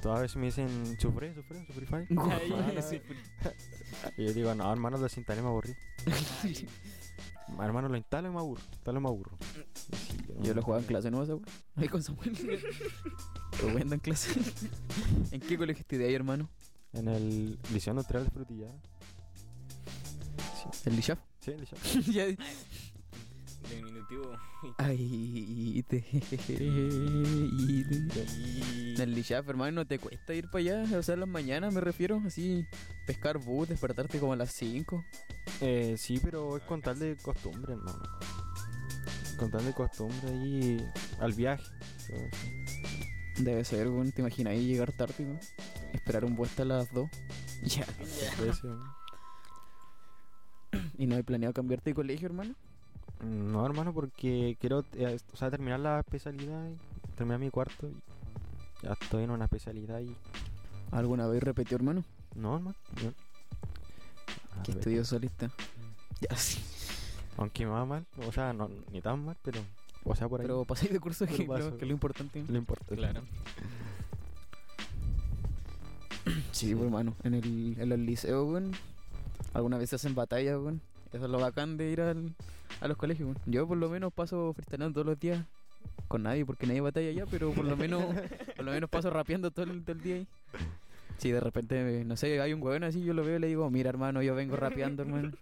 [0.00, 1.64] Todas veces me dicen, sufre, sufre.
[2.10, 3.00] Ay, sí.
[4.16, 5.74] Y yo digo, no, hermano, lo desinstalé, me aburrí.
[7.60, 8.62] hermano, lo instalo y me aburro.
[8.72, 9.38] Instalo y me aburro.
[9.74, 11.22] Sí, Yo lo jugaba en clase, ¿no?
[11.76, 12.32] Ahí con Samuel.
[13.62, 14.40] Lo en clase.
[15.30, 16.48] ¿En qué colegio estudias ahí, hermano?
[16.94, 18.74] En el Liceo Industrial de Frutillada.
[20.84, 21.18] ¿El Lishaf?
[21.40, 21.78] Sí, el Liceo.
[22.12, 22.26] Ya-
[23.70, 24.36] Diminutivo.
[24.76, 26.04] Ay, te...
[28.94, 30.98] En el Lishaf, hermano, no te cuesta ir para allá.
[30.98, 32.20] O sea, en las mañanas me refiero.
[32.26, 32.66] Así,
[33.06, 35.02] pescar bus, despertarte como a las 5.
[35.62, 38.02] Eh, sí, pero es con tal de costumbre, hermano.
[39.38, 40.84] Con tal de costumbre ahí
[41.20, 41.64] al viaje.
[43.38, 44.12] Debe ser, weón.
[44.12, 45.40] ¿Te imaginas ahí llegar tarde, weón?
[45.92, 47.08] Esperar un bus hasta las 2.
[47.62, 47.86] Ya.
[50.98, 52.54] ¿Y no hay planeado cambiarte de colegio, hermano?
[53.24, 56.76] No, hermano, porque quiero eh, o sea, terminar la especialidad, y
[57.16, 57.88] terminar mi cuarto.
[57.88, 57.94] Y
[58.82, 60.16] ya estoy en una especialidad y.
[60.90, 62.04] ¿Alguna vez repetió, hermano?
[62.34, 62.74] No, hermano.
[63.00, 63.12] yo-
[64.58, 65.50] A ¿Qué ver, estudió solista?
[66.20, 66.60] Ya sí.
[67.36, 69.60] Aunque me va mal, o sea, no, ni tan mal, pero.
[70.04, 70.46] O sea, por ahí.
[70.46, 71.70] Pero pasáis de curso que, paso.
[71.70, 72.42] lo- que es lo importante.
[72.46, 72.94] no importa.
[72.96, 73.22] Claro.
[76.52, 77.14] Sí, pues, hermano.
[77.24, 78.72] En el, en los liceos, weón.
[79.54, 80.80] Algunas veces hacen batallas, weón.
[81.12, 82.34] Eso es lo bacán de ir al,
[82.80, 83.38] a los colegios, weón.
[83.46, 85.44] Yo por lo menos paso freestyleando todos los días.
[86.08, 88.04] Con nadie, porque nadie batalla ya, pero por lo menos,
[88.56, 90.26] por lo menos paso rapeando todo el, día ahí.
[91.18, 93.68] Si de repente, no sé, hay un weón así, yo lo veo y le digo,
[93.70, 95.32] mira hermano, yo vengo rapeando, hermano.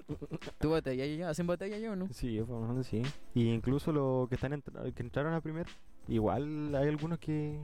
[0.60, 1.28] ¿Tú batallas ya?
[1.28, 2.08] ¿Hacen batalla ya o no?
[2.12, 3.02] Sí, por lo menos sí.
[3.34, 5.66] Y incluso los que están entra- que entraron a primer,
[6.08, 7.58] igual hay algunos que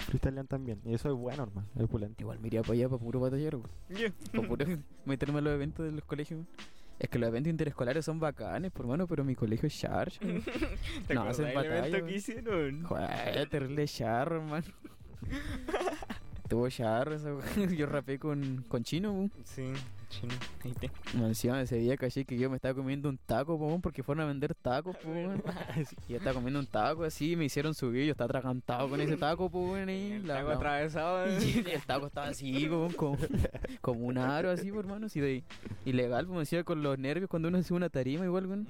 [0.00, 0.80] freestylean también.
[0.84, 1.66] Y eso es bueno, hermano.
[1.78, 2.22] Es pulento.
[2.22, 3.68] Igual me iría para allá para puro batallar, weón.
[4.32, 4.66] Para puro
[5.04, 6.44] meterme a los eventos de los colegios.
[6.98, 10.18] Es que los eventos interescolares son bacanes, por mano, pero mi colegio es.
[11.08, 12.82] ¿Te No, hacen batalla, evento que hicieron?
[12.84, 14.66] Joder, terrible charro, hermano.
[16.48, 16.68] Tuvo
[17.36, 17.76] weón.
[17.76, 19.32] Yo rapé con, con chino, weón.
[19.44, 19.72] Sí,
[20.10, 20.34] chino.
[20.64, 20.90] Ahí te.
[21.14, 24.24] No, Encima ese día caché que yo me estaba comiendo un taco, po, porque fueron
[24.24, 25.42] a vender tacos, po, weón.
[26.08, 29.16] Y yo estaba comiendo un taco así, me hicieron subir, yo estaba atragantado con ese
[29.16, 30.12] taco, po, ahí.
[30.12, 31.26] El la- taco la- atravesado.
[31.30, 31.38] ¿eh?
[31.66, 33.16] Y el taco estaba así, como, como,
[33.80, 35.42] como un aro, así, hermano, así de
[35.86, 38.68] ilegal, como decía, con los nervios cuando uno a una tarima, igual, weón.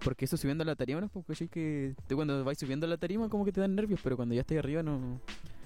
[0.00, 1.08] Porque eso subiendo a la tarima, ¿no?
[1.08, 4.14] Porque que tú cuando vas subiendo a la tarima, como que te dan nervios, pero
[4.16, 5.20] cuando ya estás arriba no,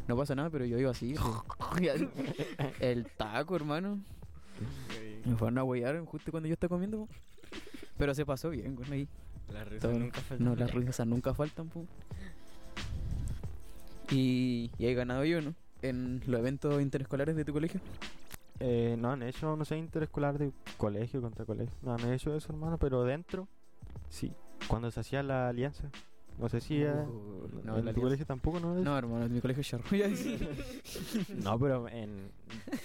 [0.07, 1.15] no pasa nada, pero yo iba así.
[1.93, 2.09] así.
[2.81, 3.99] el taco, hermano.
[5.25, 7.09] Me fueron a huear justo cuando yo estaba comiendo, po.
[7.99, 9.09] Pero se pasó bien, güey, ahí.
[9.53, 10.43] La risa Todo- nunca falta.
[10.45, 11.85] No, las risas nunca faltan, po.
[14.11, 15.55] Y, y he ganado yo, ¿no?
[15.83, 17.81] En los eventos interescolares de tu colegio.
[18.59, 21.75] Eh, no han hecho, no sé, interescolar de colegio contra colegio.
[21.83, 23.49] No han hecho eso, hermano, pero dentro,
[24.09, 24.33] sí.
[24.69, 25.89] Cuando se hacía la alianza.
[26.41, 28.01] No sé si eh, Uh, no, en la tu alianza.
[28.01, 28.75] colegio tampoco, ¿no?
[28.75, 31.29] No, hermano, en mi colegio es.
[31.45, 32.31] No, pero en.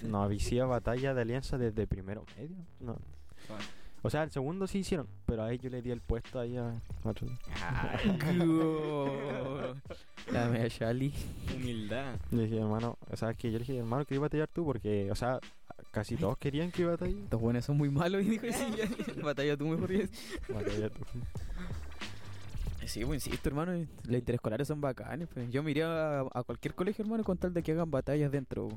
[0.03, 2.55] No había batalla de alianza desde primero medio.
[2.79, 2.97] No.
[4.01, 6.79] O sea, el segundo sí hicieron, pero ahí yo le di el puesto ahí a
[7.03, 7.27] otro.
[10.31, 11.11] La media Shali.
[11.55, 12.15] Humildad.
[12.31, 14.63] Le dije, hermano, o sea, que yo le dije, hermano, ¿querías batallar tú?
[14.65, 15.39] Porque, o sea,
[15.91, 17.19] casi todos querían que batalle.
[17.23, 18.21] Estos buenos son muy malos.
[18.23, 19.89] Y dijo, sí, ya, batalla tú mejor.
[20.53, 20.99] Batalla tú.
[22.85, 23.73] Sí, pues insisto, hermano.
[24.03, 25.27] Las interescolares son bacanes.
[25.33, 25.49] Pues.
[25.49, 28.69] Yo me iría a, a cualquier colegio, hermano, con tal de que hagan batallas dentro.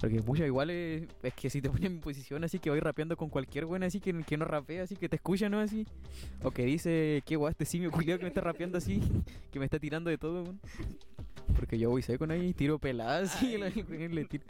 [0.00, 3.16] Porque muchas igual es, es que si te ponen en posición así que voy rapeando
[3.16, 5.60] con cualquier buena así que, que no rapea, así que te escucha, ¿no?
[5.60, 5.86] Así.
[6.42, 9.00] O que dice, qué guay este simio culiado que me está rapeando así,
[9.50, 10.60] que me está tirando de todo, weón.
[11.56, 14.44] Porque yo voy seco ahí, tiro peladas así, le tiro.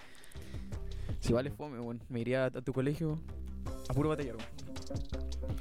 [1.20, 2.00] Si vale fome, weón.
[2.08, 3.20] Me iría a, a tu colegio
[3.88, 4.48] a puro batallar, weón.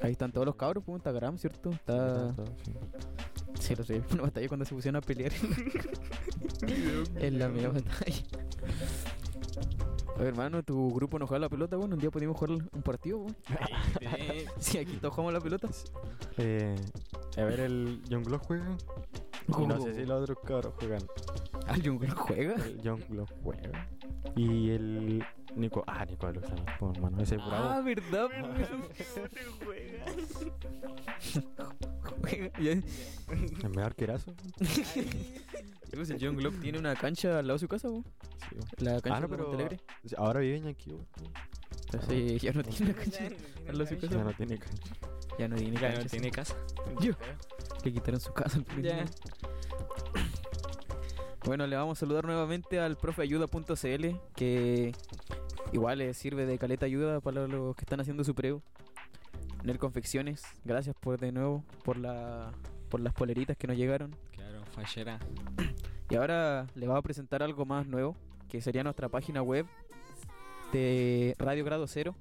[0.02, 1.70] Ahí están todos los cabros, pues, Instagram, ¿cierto?
[1.72, 2.36] Está...
[2.64, 2.74] Sí.
[3.60, 4.02] Sí, lo sé.
[4.12, 5.32] Una batalla cuando se pusieron a pelear
[7.16, 8.24] en la media batalla.
[10.18, 13.20] Oye, hermano, tu grupo no juega la pelota, bueno, un día pudimos jugar un partido,
[13.20, 13.36] weón.
[14.60, 15.68] Sí, aquí todos jugamos la pelota.
[16.38, 16.76] Eh,
[17.38, 18.78] a ver, el Youngblood juega.
[19.48, 21.02] Y no sé si los otros cabros juegan.
[21.68, 22.56] ¿Ah, el Jungle juega?
[22.56, 23.88] El Youngblood juega.
[24.36, 25.24] Y el
[25.56, 25.84] Nico.
[25.88, 27.22] Ah, Nico Lozano, po, hermano.
[27.22, 27.48] Ese Ah,
[27.80, 27.84] bravo.
[27.84, 28.30] ¿verdad?
[32.02, 32.52] Juega.
[32.60, 34.34] Ya- El mejor querazo.
[35.94, 38.04] Pues el John Glock tiene una cancha al lado de su casa, weón.
[38.50, 38.84] Sí.
[38.84, 39.80] La cancha Ah, no, de pero Montalegre.
[40.18, 41.08] ahora vive en aquí, weón.
[41.86, 44.24] Entonces ya no tiene cancha al lado de su Ya casa.
[44.24, 44.94] no tiene cancha.
[45.38, 46.56] Ya no tiene Ya no tiene casa.
[47.02, 47.14] Yo.
[47.84, 49.06] Le quitaron su casa al Ya.
[51.46, 54.94] Bueno, le vamos a saludar nuevamente al profeayuda.cl que
[55.74, 58.64] igual le sirve de caleta ayuda para los que están haciendo su preo.
[59.64, 62.52] Nel Confecciones, gracias por de nuevo por la
[62.90, 64.16] por las poleritas que nos llegaron.
[64.32, 65.20] Claro, fallera.
[66.10, 68.16] Y ahora le voy a presentar algo más nuevo,
[68.48, 69.66] que sería nuestra página web
[70.72, 72.16] de Radio Grado Cero.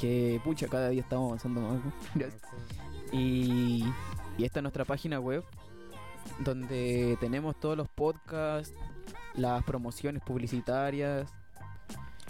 [0.00, 1.80] Que pucha, cada día estamos avanzando más.
[1.84, 1.92] ¿no?
[3.12, 3.84] Y,
[4.36, 5.42] y esta es nuestra página web,
[6.40, 8.74] donde tenemos todos los podcasts,
[9.34, 11.32] las promociones publicitarias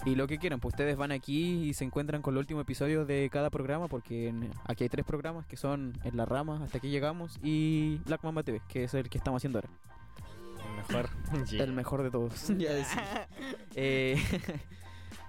[0.04, 0.61] y lo que quieran.
[0.61, 4.28] Pues ustedes van aquí y se encuentran con los últimos episodios de cada programa, porque
[4.28, 8.22] en- aquí hay tres programas que son En la Rama, hasta aquí llegamos, y Black
[8.22, 9.70] Mamba TV, que es el que estamos haciendo ahora.
[10.64, 11.11] El mejor.
[11.61, 12.48] El mejor de todos.
[12.57, 13.28] Ya decía.
[13.74, 14.16] Eh,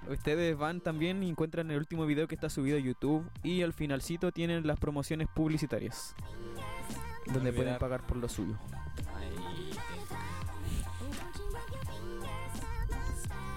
[0.07, 3.73] Ustedes van también y encuentran el último video que está subido a YouTube y al
[3.73, 6.15] finalcito tienen las promociones publicitarias.
[7.27, 8.55] Donde pueden pagar por lo suyo.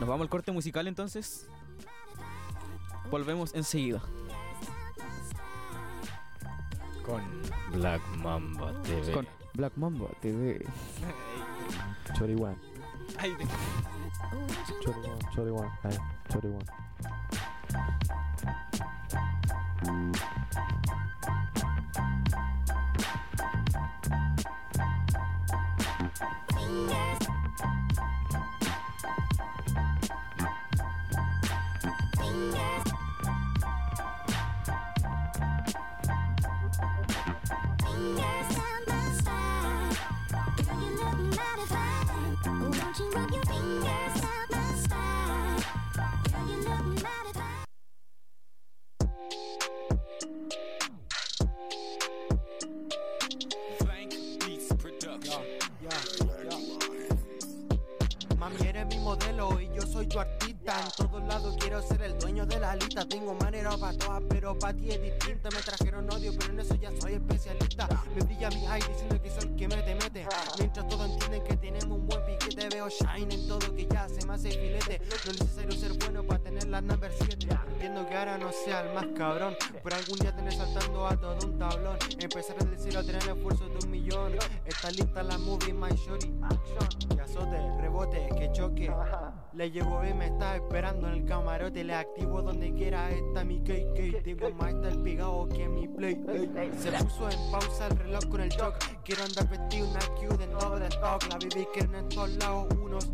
[0.00, 1.48] Nos vamos al corte musical entonces.
[3.10, 4.02] Volvemos enseguida.
[7.06, 7.22] Con
[7.72, 9.12] Black Mamba TV.
[9.12, 10.66] Con Black Mamba TV.
[12.18, 12.71] 21.
[13.20, 13.46] baby.
[14.82, 15.98] 21, 21, hey,
[16.30, 16.62] 21.
[26.88, 27.11] Yeah.
[60.64, 63.04] En todos lados quiero ser el dueño de la lista.
[63.04, 65.48] Tengo manera para todas, pero para ti es distinta.
[65.50, 67.88] Me trajeron odio, pero en eso ya soy especialista.
[68.14, 70.26] Me brilla mi eye diciendo que soy el que mete, mete.
[70.58, 74.24] Mientras todos entienden que tenemos un buen piquete, veo shine en todo que ya se
[74.24, 75.00] me hace filete.
[75.24, 77.48] No es necesario ser bueno para tener la number 7.
[77.72, 81.44] Entiendo que ahora no sea el más cabrón, pero algún día tener saltando a todo
[81.44, 81.96] un tablón.
[82.20, 84.34] Empezar desde cero a tener esfuerzo de un millón.
[84.64, 86.32] Está lista la movie, my shorty.
[87.16, 88.92] Que azote, rebote, que choque.
[89.54, 91.84] Le llegó y me está esperando en el camarote.
[91.84, 94.22] Le activo donde quiera, está mi KK.
[94.24, 96.24] Tengo más del pegado que mi play.
[96.56, 96.70] Ey.
[96.78, 98.74] Se puso en pausa el reloj con el shock.
[99.04, 101.24] Quiero andar vestido una Q de todo el stock.
[101.28, 103.10] La baby quieren en todos lados unos.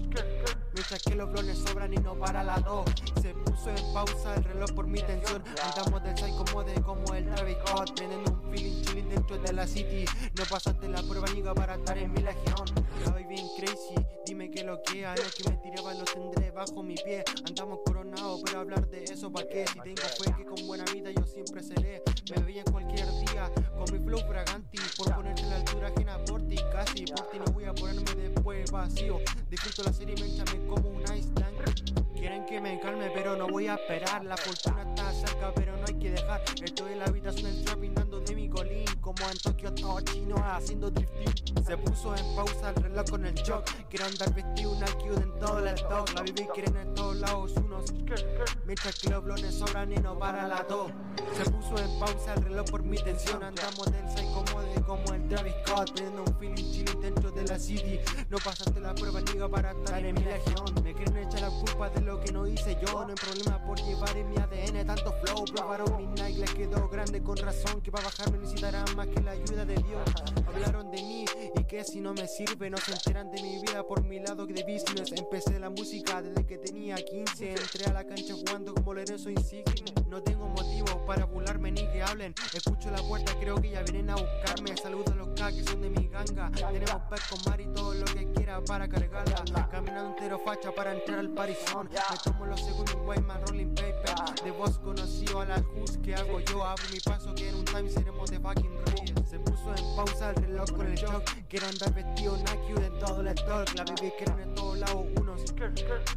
[0.79, 2.85] Mientras que los blones sobran y no para la dos.
[3.21, 5.43] Se puso en pausa el reloj por mi tensión.
[5.61, 7.97] Andamos del psycho mode como el Travis Scott.
[7.97, 10.05] Teniendo un feeling chilling dentro de la city.
[10.37, 12.65] No pasaste la prueba, niga, para estar en mi legión.
[13.11, 15.03] Voy bien crazy, dime que lo que.
[15.03, 17.25] Lo que me tiraba lo tendré bajo mi pie.
[17.45, 19.67] Andamos coronados, pero hablar de eso pa' qué.
[19.67, 22.05] Si tengo fe que con buena vida yo siempre seré.
[22.37, 24.79] Me veía en cualquier día con mi flow fraganti.
[24.97, 27.05] Por ponerte la altura ajena por ti, casi.
[27.05, 28.38] Por ti no voy a ponerme después
[28.71, 29.21] vacío.
[29.51, 31.57] Disfruto la serie y me como un ice tank.
[32.15, 34.25] Quieren que me calme, pero no voy a esperar.
[34.25, 36.43] La fortuna está cerca, pero no hay que dejar.
[36.63, 37.95] Estoy en la habitación del trapping
[39.09, 41.65] Como en Tokio, todo chino haciendo drifting.
[41.65, 43.65] Se puso en pausa el reloj con el shock.
[43.89, 46.13] Quiero andar vestido una cute en todo el stock.
[46.15, 47.87] La baby quieren en todos lados unos.
[48.67, 50.93] Mientras que los blones sobran y no para la tos.
[51.35, 53.43] Se puso en pausa el reloj por mi tensión.
[53.43, 55.95] Andamos del psycho mode como el Travis Scott.
[55.95, 58.01] Teniendo un feeling chilling dentro de la city.
[58.29, 60.67] No pasaste la prueba, niga, para estar en mi legión.
[60.85, 63.07] Me quieren echar la culpa de lo que no hice yo.
[63.07, 65.47] No hay problema por llevar en mi ADN tanto flow.
[65.47, 67.81] Probaron mi Nike, les quedó grande con razón.
[67.81, 70.03] Que para bajarme necesitarán más que la ayuda de Dios.
[70.49, 73.85] Hablaron de mí y que si no me sirve, no se enteran de mi vida
[73.85, 75.13] por mi lado de business.
[75.13, 77.51] Empecé la música desde que tenía 15.
[77.51, 79.73] Entré a la cancha jugando como Lorenzo Insigne.
[80.09, 82.35] No tengo motivo para burlarme ni que hablen.
[82.53, 84.77] Escucho la puerta, creo que ya vienen a buscarme.
[84.77, 86.51] Saludo a los K que son de mi ganga.
[86.51, 89.69] Tenemos per con mar y todo lo que quiera para cargarla.
[89.71, 91.89] Caminando entero facha para entrar al parizón.
[91.89, 94.43] Me tomo los segundos Wayman Rolling Paper.
[94.43, 96.65] De voz conocido a la Hus que hago yo.
[96.65, 98.88] Abro mi paso que en un time seremos de fucking.
[99.29, 101.23] Se puso en pausa el reloj con el shock.
[101.49, 103.75] Quiero andar vestido Nike en todo el stock.
[103.77, 105.45] La baby quieren en todos lados unos.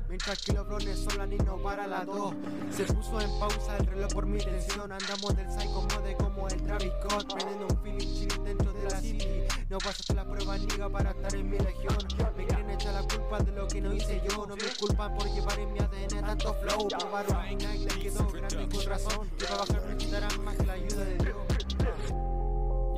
[0.09, 2.33] Mientras que los brones son la niño para las dos.
[2.75, 4.91] Se puso en pausa el reloj por mi tensión.
[4.91, 7.33] Andamos del psycho mode como el Travis Scott.
[7.33, 9.27] Prendiendo un feeling chill dentro de la city.
[9.69, 11.97] No pasaste la prueba niga para estar en mi región.
[12.35, 14.45] Me quieren echar la culpa de lo que no hice yo.
[14.47, 16.87] No me culpan por llevar en mi ADN tanto flow.
[16.87, 19.29] Probaron mi Nike, quedó grande con razón.
[19.37, 21.50] Y para bajar necesitarán más que la ayuda de Dios.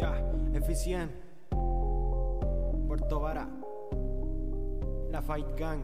[0.03, 0.19] Ya.
[2.87, 3.47] Puerto Vara.
[5.11, 5.81] La Fight Gang.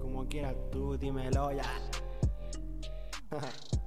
[0.00, 1.64] Como quieras tú, dímelo ya.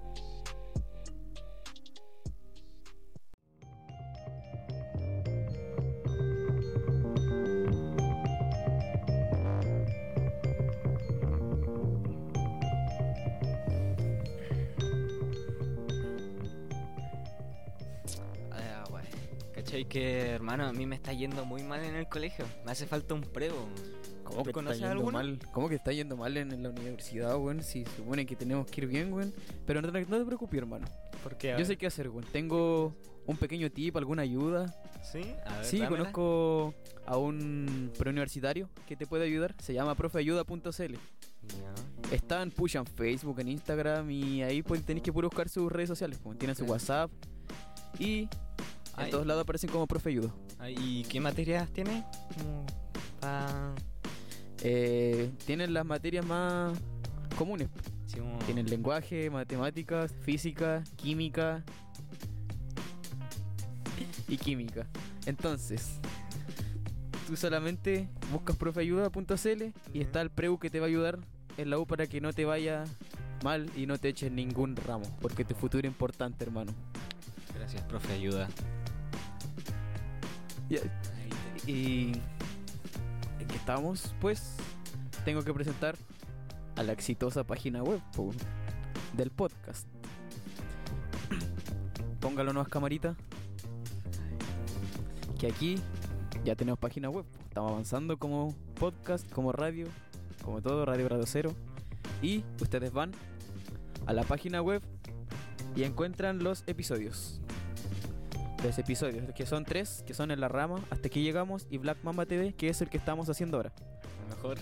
[19.83, 22.45] ¿Cachai que, hermano, a mí me está yendo muy mal en el colegio?
[22.65, 23.67] Me hace falta un prego.
[24.23, 25.11] ¿Cómo que está ¿Conoces yendo alguno?
[25.11, 25.39] mal?
[25.53, 27.61] ¿Cómo que está yendo mal en, en la universidad, weón?
[27.63, 29.33] Si se supone que tenemos que ir bien, weón.
[29.65, 30.87] Pero no, te- no te preocupes, hermano.
[31.23, 32.25] Porque, Yo sé qué hacer, weón.
[32.31, 32.95] Tengo
[33.27, 34.65] un pequeño tip, alguna ayuda.
[35.03, 35.21] ¿Sí?
[35.45, 35.97] A ver, Sí, dámela.
[36.11, 36.73] conozco
[37.05, 39.55] a un preuniversitario que te puede ayudar.
[39.61, 40.93] Se llama profeayuda.cl.
[40.93, 42.15] Ya.
[42.15, 45.87] Está en Push en Facebook, en Instagram y ahí pues tenéis que buscar sus redes
[45.87, 46.19] sociales.
[46.21, 46.37] Pues.
[46.39, 46.65] Tienen su.
[46.65, 47.09] WhatsApp
[47.99, 48.27] y
[48.97, 49.11] en Ay.
[49.11, 50.29] todos lados aparecen como profeayuda.
[50.59, 52.03] Ah, ¿Y qué materias tiene?
[53.19, 53.73] Pa-
[54.63, 56.77] Eh, tienen las materias más
[57.37, 57.69] comunes.
[58.07, 61.63] sí, como- Tienen lenguaje, matemáticas, física, química
[64.27, 64.87] y química.
[65.25, 65.99] Entonces,
[67.27, 71.19] tú solamente buscas profeayuda.cl y está el preu que te va a ayudar
[71.57, 72.83] en la U para que no te vaya
[73.43, 76.71] mal y no te eches ningún ramo, porque tu futuro es importante, hermano.
[77.55, 78.47] Gracias, profe, ayuda.
[81.65, 82.13] Y
[83.39, 84.55] en que estamos, pues,
[85.25, 85.95] tengo que presentar
[86.75, 88.31] a la exitosa página web po,
[89.13, 89.87] del podcast.
[92.19, 93.15] Póngalo nuevas camaritas.
[95.39, 95.75] Que aquí
[96.43, 97.25] ya tenemos página web.
[97.25, 97.43] po.
[97.43, 99.87] Estamos avanzando como podcast, como radio,
[100.43, 101.53] como todo, Radio Grado Cero.
[102.21, 103.11] Y ustedes van
[104.05, 104.81] a la página web
[105.75, 107.41] y encuentran los episodios.
[108.63, 111.99] Los episodios, que son tres, que son en la rama, hasta aquí llegamos, y Black
[112.03, 113.71] Mamba TV, que es el que estamos haciendo ahora.
[114.29, 114.57] Mejor.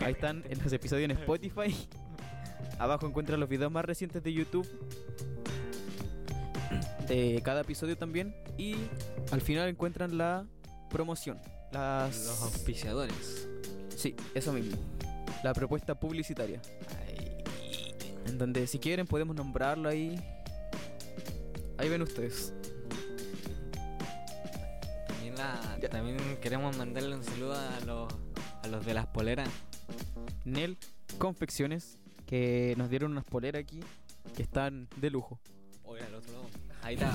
[0.00, 1.74] Ahí están en los episodios en Spotify.
[2.78, 4.68] Abajo encuentran los videos más recientes de YouTube.
[7.06, 8.34] De cada episodio también.
[8.56, 8.76] Y
[9.30, 10.46] al final encuentran la
[10.90, 11.38] promoción.
[11.72, 12.26] Las...
[12.26, 13.48] Los auspiciadores.
[13.94, 14.76] Sí, eso mismo.
[15.42, 16.60] La propuesta publicitaria.
[18.26, 20.18] En donde si quieren podemos nombrarlo ahí.
[21.78, 22.52] Ahí ven ustedes.
[25.34, 25.88] También, la, Ya.
[25.88, 28.12] también queremos mandarle un saludo a los,
[28.62, 29.48] a los de las poleras.
[30.44, 30.76] Nel
[31.18, 31.98] Confecciones.
[32.26, 33.80] Que nos dieron unas poleras aquí.
[34.34, 35.38] Que están de lujo.
[35.84, 36.44] Oye, al otro lado.
[36.82, 37.12] Ahí está.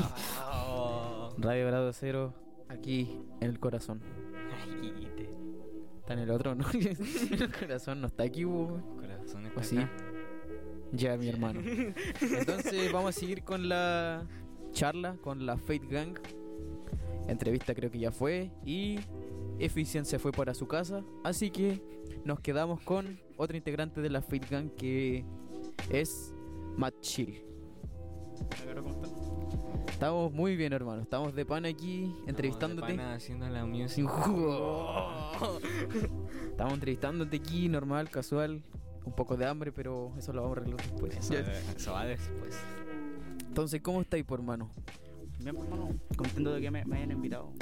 [0.51, 1.33] Oh.
[1.37, 2.33] Radio Grado Cero.
[2.69, 4.01] Aquí en el corazón.
[4.61, 5.07] Ay,
[5.99, 6.65] Está en el otro, ¿no?
[6.73, 8.81] el corazón no está aquí, weón.
[8.97, 9.77] Corazón está ¿O sí?
[9.77, 9.91] acá.
[10.91, 11.61] Ya, mi hermano.
[12.21, 14.25] Entonces vamos a seguir con la
[14.71, 16.17] charla con la Fate Gang.
[17.29, 18.51] Entrevista creo que ya fue.
[18.65, 18.99] Y
[19.59, 21.03] Efficient se fue para su casa.
[21.23, 21.81] Así que
[22.25, 25.23] nos quedamos con otro integrante de la Fate Gang que
[25.89, 26.33] es
[26.77, 27.43] Matt Chill.
[29.91, 31.01] Estamos muy bien, hermano.
[31.01, 32.93] Estamos de pan aquí entrevistándote.
[32.93, 34.09] Estamos de pana haciendo la music.
[36.51, 38.63] Estamos entrevistándote aquí, normal, casual.
[39.05, 41.17] Un poco de hambre, pero eso lo vamos a arreglar después.
[41.17, 41.33] Eso,
[41.75, 42.57] eso va después.
[43.47, 44.69] Entonces, ¿cómo estáis, por hermano?
[45.39, 47.53] Bien, hermano, contento de que me, hayan invitado.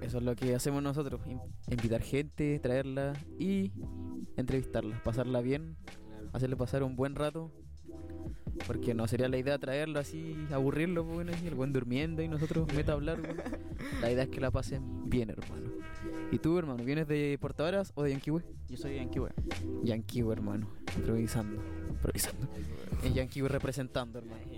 [0.00, 1.20] Eso es lo que hacemos nosotros.
[1.26, 3.72] in- Invitar gente, traerla y
[4.36, 5.02] entrevistarla.
[5.02, 5.76] Pasarla bien,
[6.32, 7.50] hacerle pasar un buen rato.
[8.66, 12.72] Porque no sería la idea traerlo así, aburrirlo, pues, bueno, el buen durmiendo y nosotros
[12.74, 13.18] meta hablar.
[14.00, 15.70] La idea es que la pasen bien, hermano.
[16.34, 18.42] ¿Y tú, hermano, vienes de Portadoras o de Yanquiwe?
[18.68, 19.30] Yo soy Yanquiwe.
[19.84, 20.66] Yanquiwe, hermano.
[20.96, 21.62] Improvisando.
[21.88, 22.48] Improvisando.
[23.04, 24.40] Es Yanquiwe representando, hermano.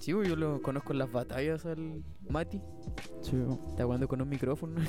[0.00, 2.60] Sí, pues, yo lo conozco en las batallas al Mati.
[3.22, 3.36] Sí,
[3.70, 4.74] Está jugando con un micrófono.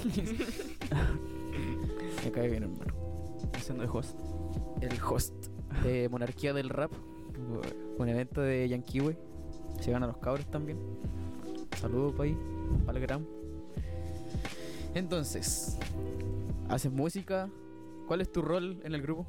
[2.26, 2.94] Me cae bien, hermano.
[3.54, 4.20] haciendo de host.
[4.82, 5.34] El host
[5.84, 6.92] de Monarquía del Rap.
[8.00, 9.18] Un evento de Yanquiwe.
[9.80, 10.80] Se ganan los cabros también.
[11.80, 12.38] Saludos para ahí,
[12.86, 13.37] para el gram.
[14.98, 15.78] Entonces,
[16.70, 17.50] ¿haces música?
[18.08, 19.28] ¿Cuál es tu rol en el grupo?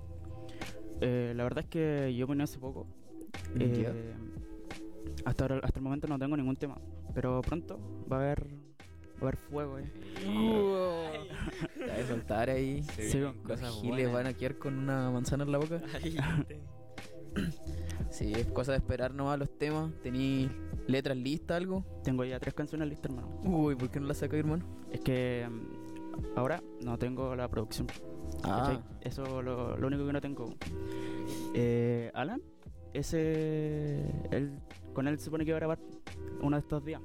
[1.02, 2.86] Eh, la verdad es que yo vine hace poco.
[3.60, 4.14] Eh,
[5.26, 6.78] hasta, ahora, hasta el momento no tengo ningún tema.
[7.14, 7.78] pero pronto
[8.10, 9.92] va a haber, va a haber fuego, eh.
[11.76, 12.82] Te vas a soltar ahí.
[12.96, 14.12] Sí, Los cosas giles buenas.
[14.14, 15.82] van a quedar con una manzana en la boca.
[16.02, 16.16] Ay,
[18.10, 19.92] Sí, es cosa de esperar nomás los temas.
[20.02, 20.48] ¿Tení
[20.86, 21.84] letras listas, algo?
[22.02, 23.40] Tengo ya tres canciones listas, hermano.
[23.44, 24.64] Uy, ¿por qué no las sacas, hermano?
[24.90, 27.86] Es que mm, ahora no tengo la producción.
[28.44, 28.80] Ah.
[29.00, 30.54] Eso lo, lo único que no tengo.
[31.54, 32.40] Eh, Alan,
[32.92, 34.04] ese.
[34.30, 34.58] Él,
[34.94, 35.78] con él se supone que va a grabar
[36.40, 37.00] uno de estos días.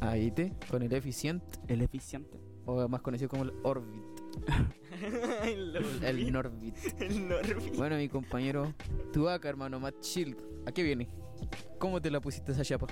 [0.00, 2.38] ahí te, con el eficiente, El eficiente.
[2.66, 4.02] o más conocido como el Orbit,
[5.44, 6.76] el el Norbit.
[7.00, 7.70] El Norby.
[7.76, 8.74] Bueno, mi compañero,
[9.12, 11.08] tu acá, hermano, Matt Shield, ¿a qué viene?
[11.78, 12.86] ¿Cómo te la pusiste esa chapa?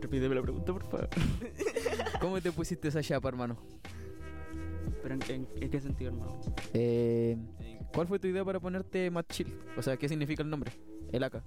[0.00, 1.08] Repíteme la pregunta, por favor.
[2.20, 3.56] ¿Cómo te pusiste esa chapa, hermano?
[5.02, 6.40] ¿Pero en, en- en qué sentido, hermano?
[6.72, 7.36] Eh,
[7.94, 9.52] ¿Cuál fue tu idea para ponerte Matt Shield?
[9.76, 10.72] O sea, ¿qué significa el nombre?
[11.12, 11.42] El AK.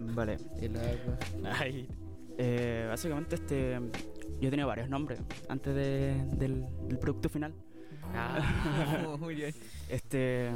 [0.00, 0.38] Vale.
[0.60, 1.44] El AK.
[1.60, 1.88] Ay,
[2.38, 3.78] Eh, básicamente, este.
[4.40, 7.54] Yo tenía varios nombres antes de- del, del producto final.
[8.14, 8.38] Ah,
[9.20, 9.54] muy bien.
[9.88, 10.50] Este.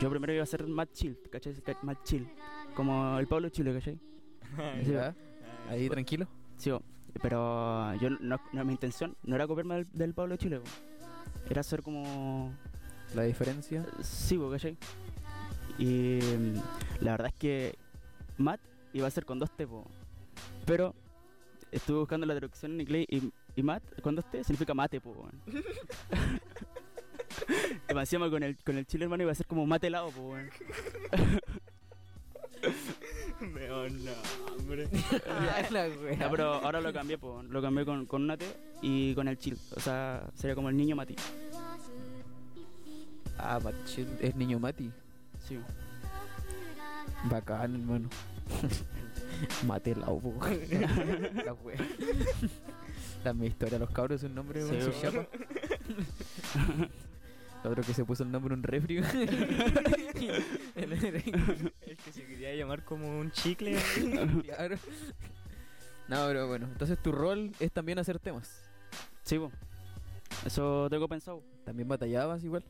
[0.00, 1.54] Yo primero iba a ser Matt Chill, ¿cachai?
[1.82, 2.28] Matt Chill.
[2.74, 3.98] Como el Pablo Chile, ¿cachai?
[4.84, 5.14] Sí, ¿Ya?
[5.68, 6.26] Ahí tranquilo.
[6.56, 6.70] Sí,
[7.22, 10.60] pero yo no, no- mi intención no era copiarme del, del Pablo Chile,
[11.48, 12.52] era hacer como.
[13.14, 13.86] La diferencia.
[14.02, 14.76] Sí, ¿cachai?
[15.78, 17.78] Y mm, la verdad es que
[18.38, 18.60] Matt
[18.92, 19.84] iba a ser con dos T, bo.
[20.66, 20.94] pero
[21.70, 25.10] estuve buscando la traducción en inglés y, y Matt con dos T significa mate, po.
[25.10, 25.40] weón.
[27.88, 30.50] Encima con el, con el chile hermano iba a ser como mate helado, po, weón.
[33.40, 34.08] me da un
[34.48, 34.88] hambre.
[34.90, 36.14] Ya, la wea.
[36.18, 37.42] Ya, pero ahora lo cambié, po.
[37.42, 38.46] lo cambié con, con una T
[38.82, 39.58] y con el chill.
[39.74, 41.16] O sea, sería como el niño Mati.
[43.38, 44.90] Ah, Shield es niño Mati.
[45.46, 45.58] Sí.
[47.24, 48.08] Bacán, hermano.
[49.66, 50.34] Mate la po.
[51.44, 51.76] La wea.
[53.24, 55.26] La mi historia, los cabros es un nombre, Sí, su chapa.
[57.64, 58.98] El otro que se puso el nombre en un refri.
[60.76, 63.76] El que se quería llamar como un chicle.
[64.44, 64.76] claro.
[66.08, 68.70] No, pero bueno, entonces tu rol es también hacer temas.
[69.24, 69.50] Sí, po.
[70.44, 71.42] Eso tengo pensado.
[71.64, 72.62] También batallabas igual.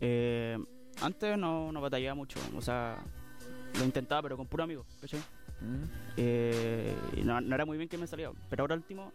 [0.00, 0.56] Eh,
[1.02, 2.40] antes no, no batallaba mucho.
[2.56, 2.96] O sea,
[3.78, 5.20] lo intentaba, pero con puro amigo, ¿cachai?
[5.60, 5.84] Mm.
[6.16, 8.30] Eh, no, no era muy bien que me salía.
[8.50, 9.12] Pero ahora último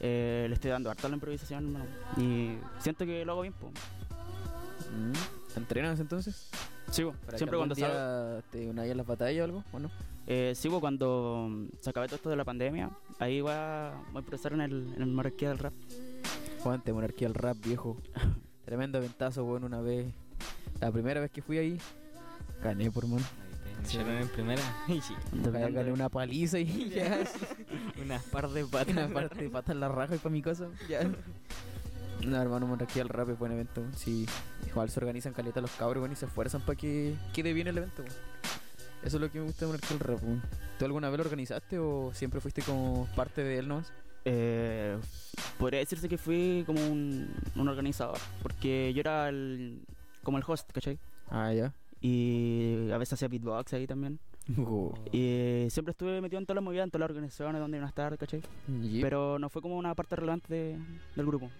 [0.00, 1.86] eh, le estoy dando harta la improvisación, hermano.
[2.16, 3.68] Y siento que lo hago bien, po.
[3.68, 5.12] Mm.
[5.54, 6.50] ¿Te entrenas entonces?
[6.90, 7.12] Sí, po.
[7.24, 8.42] Para Siempre cuando salgo.
[8.50, 9.90] te unáis a las batallas o algo, ¿o no?
[10.26, 14.18] Eh, sí, cuando se acabe todo esto de la pandemia, ahí voy a, voy a
[14.20, 15.72] improvisar en el, en el marqués del rap.
[16.62, 17.96] Juante, monarquía al rap, viejo.
[18.64, 20.12] Tremendo ventazo, weón, una vez.
[20.80, 21.78] La primera vez que fui ahí,
[22.62, 23.24] gané por mano.
[23.84, 24.62] Echaron en primera.
[24.88, 27.24] Y sí, Gané, una paliza y ya.
[28.02, 28.96] unas par de patas.
[28.96, 30.68] Una parte de patas en la raja y para mi casa.
[30.88, 31.00] Ya.
[32.24, 33.84] No, hermano, monarquía al rap es buen evento.
[33.94, 34.26] Sí,
[34.66, 37.76] igual se organizan caleta los cabros, weón, y se esfuerzan para que quede bien el
[37.76, 38.14] evento, weón.
[39.04, 40.42] Eso es lo que me gusta de monarquía al rap, weón.
[40.78, 43.92] ¿Tú alguna vez lo organizaste o siempre fuiste como parte de él nomás?
[44.24, 44.98] Eh,
[45.58, 49.82] podría decirse que fui como un, un organizador, porque yo era el,
[50.22, 50.98] como el host, ¿cachai?
[51.30, 51.72] Ah, ya.
[52.00, 54.18] Y a veces hacía beatbox ahí también.
[54.58, 54.94] Oh.
[55.12, 57.88] Y siempre estuve metido en todas las movidas, en todas las organizaciones donde iban a
[57.88, 58.42] estar, ¿cachai?
[58.68, 59.02] Yep.
[59.02, 60.78] Pero no fue como una parte relevante de-
[61.16, 61.50] del grupo.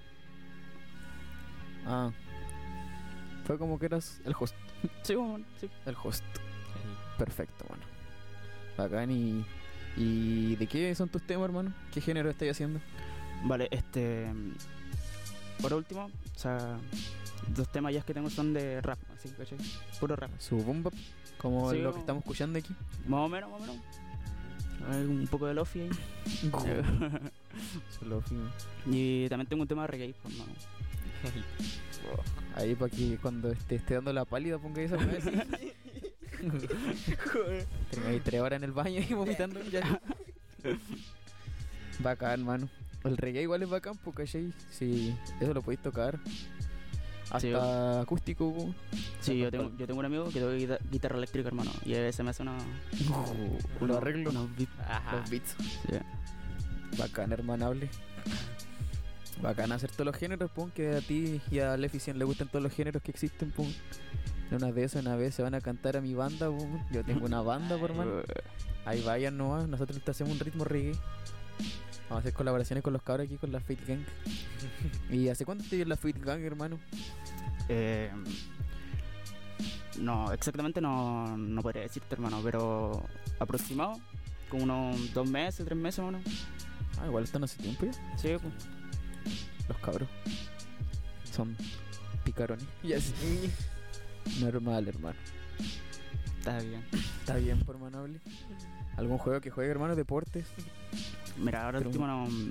[1.85, 2.13] Ah.
[3.45, 4.55] Fue como que eras el host.
[5.03, 5.69] Sí, bueno, sí.
[5.85, 6.25] El host.
[7.19, 7.83] Perfecto, bueno.
[8.77, 9.45] Bacán y...
[9.97, 11.73] ¿Y de qué son tus temas, hermano?
[11.93, 12.81] ¿Qué género estáis haciendo?
[13.45, 14.27] Vale, este.
[15.63, 16.79] Por último, o sea,
[17.55, 19.59] dos temas ya que tengo son de rap, así, ¿cachai?
[20.01, 20.31] Puro rap.
[20.39, 20.95] Su boom bap,
[21.39, 22.75] como Sí, lo que estamos escuchando aquí.
[23.07, 23.77] Más o menos, más o menos.
[24.91, 25.91] Hay un poco de lofi ahí.
[28.07, 28.37] Lofi.
[28.87, 30.53] y también tengo un tema de reggae, pues, mano.
[32.55, 35.73] Ahí para que cuando esté, esté dando la pálida ponga esa weá así.
[37.91, 40.01] Tengáis tres horas en el baño y vomitando ya.
[42.01, 42.69] Bacán, mano.
[43.05, 44.53] El reggae igual es bacán, porque ¿cachai?
[44.71, 46.19] Sí, eso lo podéis tocar.
[47.31, 47.53] Hasta Sí,
[48.03, 48.55] acústico.
[49.21, 51.71] Sí, yo tengo, yo tengo un amigo que toca guita- guitarra eléctrica, hermano.
[51.85, 52.57] Y a veces me hace una,
[53.09, 54.31] Lo unos- arreglo.
[54.31, 54.73] unos beats.
[55.13, 55.57] Los beats.
[55.59, 55.97] Sí.
[56.99, 57.89] Bacán, hermanable.
[59.43, 62.63] Bacán hacer todos los géneros, pum, que a ti y a Leficien le gustan todos
[62.63, 63.71] los géneros que existen, pum.
[64.51, 66.81] En una de esas, una vez se van a cantar a mi banda, pum.
[66.93, 68.13] Yo tengo una banda, por hermano.
[68.87, 70.95] Ahí vayan nomás, nosotros te hacemos un ritmo reggae.
[72.09, 74.05] Vamos a hacer colaboraciones con los cabros aquí con la Fate Gang.
[75.11, 76.79] ¿Y hace cuánto te en la Fate Gang, hermano?
[77.69, 78.11] Eh,
[79.99, 83.03] no, exactamente no, no podría decirte, hermano, pero
[83.39, 83.99] aproximado
[84.49, 86.47] como unos dos meses, tres meses más o menos.
[87.01, 87.93] Ah, igual están hace tiempo ya.
[88.17, 88.55] Sí, pues.
[89.69, 90.09] Los cabros.
[91.33, 91.57] Son
[92.25, 92.67] picarones.
[92.83, 93.51] Ya sí.
[94.41, 95.19] Normal, hermano.
[96.39, 96.85] Está bien.
[97.21, 98.21] Está bien, por manable.
[98.97, 99.97] ¿Algún juego que juegue, hermano?
[99.97, 100.47] ¿Deportes?
[101.39, 102.51] Mira, ahora último no, mm,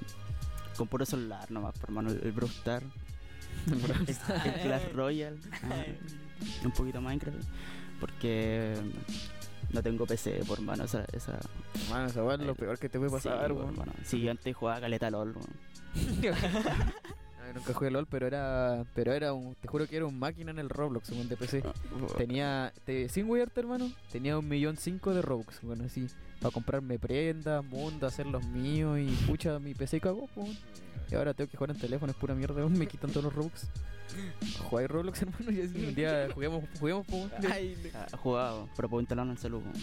[0.78, 2.10] con puro celular nomás, por hermano.
[2.12, 2.84] El, el Brawl Star,
[3.68, 5.38] el, el Clash Royale,
[6.64, 7.38] un poquito Minecraft.
[8.00, 8.76] Porque
[9.72, 10.84] no tengo PC, por mano.
[10.84, 11.40] Esa, esa,
[11.86, 13.70] Hermano, esa es lo peor que te puede pasar, sí, weón.
[13.70, 13.94] hermano.
[14.04, 15.34] Sí, yo antes jugaba caleta LOL,
[17.46, 20.50] Ah, nunca jugué LOL, pero era, pero era un, te juro que era un máquina
[20.52, 21.64] en el Roblox, según de PC.
[22.18, 26.08] Tenía, te, sin weyarte, hermano, tenía un millón cinco de Robux, bueno, así,
[26.42, 30.48] para comprarme prendas, mundo, hacer los míos y pucha, mi PC cagó, po.
[31.12, 33.68] Y ahora tengo que jugar en teléfono, es pura mierda, me quitan todos los Robux.
[34.70, 37.18] Jugáis Roblox, hermano, y así, un día juguemos, juguemos, po.
[37.18, 37.32] weón.
[37.94, 39.74] Ah, jugaba, pero puedo instalarlo en el celu, weón.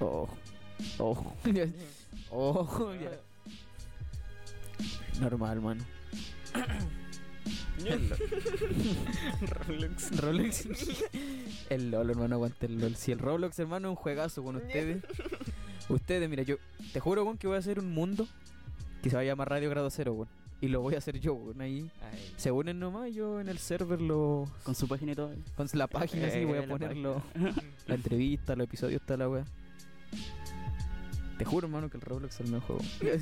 [0.00, 0.28] Oh,
[0.98, 1.32] oh,
[2.30, 3.10] oh, ya.
[5.18, 5.84] Normal, hermano.
[9.40, 10.20] Roblox.
[10.20, 10.66] Roblox.
[11.70, 12.96] el LOL, hermano, aguante el LOL.
[12.96, 15.02] Si el Roblox, hermano, es un juegazo con ustedes.
[15.88, 16.56] ustedes, mira, yo
[16.92, 18.26] te juro, weón, que voy a hacer un mundo
[19.02, 20.28] que se va a llamar Radio Grado Cero, weón.
[20.60, 21.90] Y lo voy a hacer yo, weón, ahí.
[22.02, 22.32] Ay.
[22.36, 24.48] Se unen nomás, yo en el server lo...
[24.62, 25.32] Con su página y todo.
[25.54, 27.22] Con la página así, voy Eh, a la ponerlo...
[27.86, 29.44] La entrevista, los episodios, está la wea.
[31.38, 32.82] Te juro, hermano, que el Roblox es el mejor juego.
[32.98, 33.18] Creo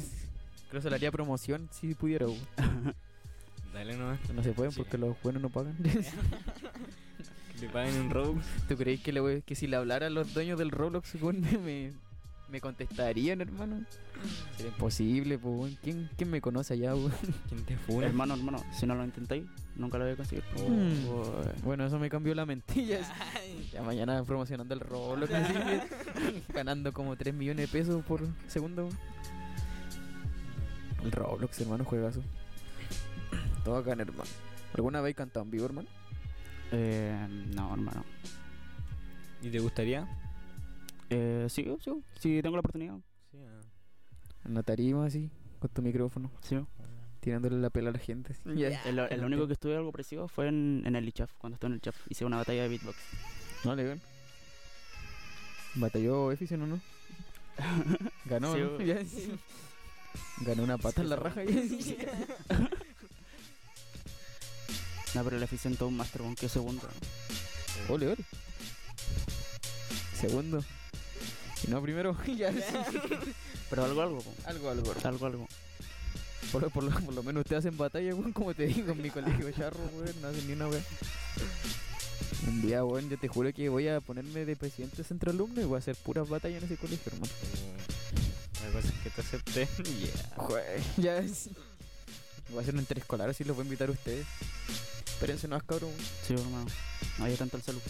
[0.70, 2.38] que se le haría promoción si pudiera, weón.
[3.74, 4.18] Dale nomás.
[4.32, 4.78] No se pueden Sí.
[4.78, 5.76] porque los buenos no pagan.
[7.54, 8.44] Que le paguen un Robux.
[8.68, 11.14] ¿Tú crees que, le voy- que si le hablara a los dueños del Roblox,
[11.64, 11.92] me,
[12.50, 13.84] me contestarían, hermano?
[14.56, 15.76] Sería imposible, pues.
[15.82, 17.12] ¿Quién, ¿Quién me conoce allá, weón?
[17.48, 18.06] ¿Quién te funa?
[18.06, 19.44] hermano, hermano, si no lo intentáis,
[19.76, 20.42] nunca lo voy a conseguir.
[20.56, 21.08] Mm.
[21.10, 23.00] Oh, Bueno, eso me cambió la mentilla.
[23.72, 25.54] Ya mañana promocionando el Roblox, así,
[26.52, 28.88] ganando como 3 millones de pesos por segundo.
[31.04, 32.20] El Roblox, hermano, juegazo.
[33.64, 34.24] Todo acá, hermano.
[34.74, 35.88] ¿Alguna vez cantado en vivo, hermano?
[36.72, 38.04] Eh, no, hermano.
[39.42, 40.06] ¿Y te gustaría?
[41.10, 42.96] Eh, sí, sí, sí, tengo la oportunidad.
[43.30, 43.38] Sí.
[43.46, 43.60] ah.
[44.46, 46.56] En la tarima, así, con tu micrófono, Sí.
[47.20, 48.32] tirándole la pela a la gente.
[48.32, 48.42] así.
[48.88, 51.72] El, el único que estuve algo parecido fue en, en el ICHAF, cuando estuve en
[51.74, 51.96] el ICHAF.
[52.10, 52.96] Hice una batalla de beatbox.
[53.64, 54.00] No, legal.
[55.76, 56.80] Batalló Efficient o no?
[58.26, 58.60] Ganó, Sí,
[59.28, 59.38] ¿no?
[60.46, 61.42] Ganó una pata en la raja.
[65.14, 66.82] No, pero le todo un master, weón, que segundo.
[67.88, 68.24] Ole, ole.
[70.20, 70.64] Segundo.
[71.66, 72.16] Y no primero.
[72.36, 72.52] ya.
[73.70, 74.32] Pero algo, algo, po.
[74.44, 74.94] Algo, algo.
[75.04, 75.48] algo, algo.
[76.52, 79.02] Por, lo- por lo, por lo menos ustedes hacen batalla, weón, como te digo, en
[79.02, 80.84] mi colegio charro, weón, no hacen ni una weón.
[82.48, 85.60] Un día, weón, yo te juro que voy a ponerme de presidente de centro alumno
[85.60, 87.32] y voy a hacer puras batallas en ese colegio, hermano.
[88.66, 89.68] La cosa es que te acepté.
[89.84, 90.36] Yeah.
[90.36, 91.48] Jue- ya es.
[92.50, 94.26] Voy a hacer un interescolar así los voy a invitar a ustedes.
[95.14, 95.92] Espérense no cabrón.
[96.26, 96.66] Sí, hermano.
[97.18, 97.80] No había tanto el salud.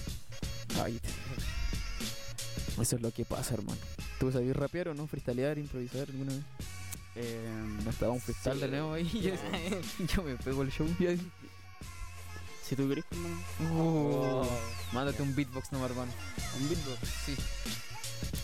[0.83, 1.01] Ay.
[2.81, 3.79] Eso es lo que pasa, hermano.
[4.21, 5.07] ¿Tú sabías rapear o no?
[5.07, 6.43] ¿Freestylear, improvisar alguna vez?
[7.17, 7.49] Eh,
[7.85, 8.61] No estaba un freestyle Sí.
[8.63, 9.09] de nuevo ahí.
[9.21, 9.35] Yo,
[10.17, 10.87] yo me pego el show.
[12.69, 13.41] si tú querés, hermano.
[13.75, 14.49] Oh.
[14.93, 16.13] Mándate un beatbox nomás, hermano.
[16.61, 16.99] Un beatbox.
[17.27, 17.37] Sí.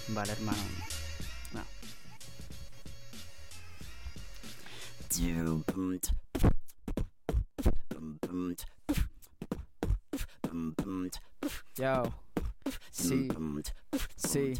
[0.08, 0.58] Vale, hermano.
[1.52, 1.62] No.
[11.74, 12.14] Chao.
[12.90, 13.28] Sí.
[14.16, 14.54] Sí.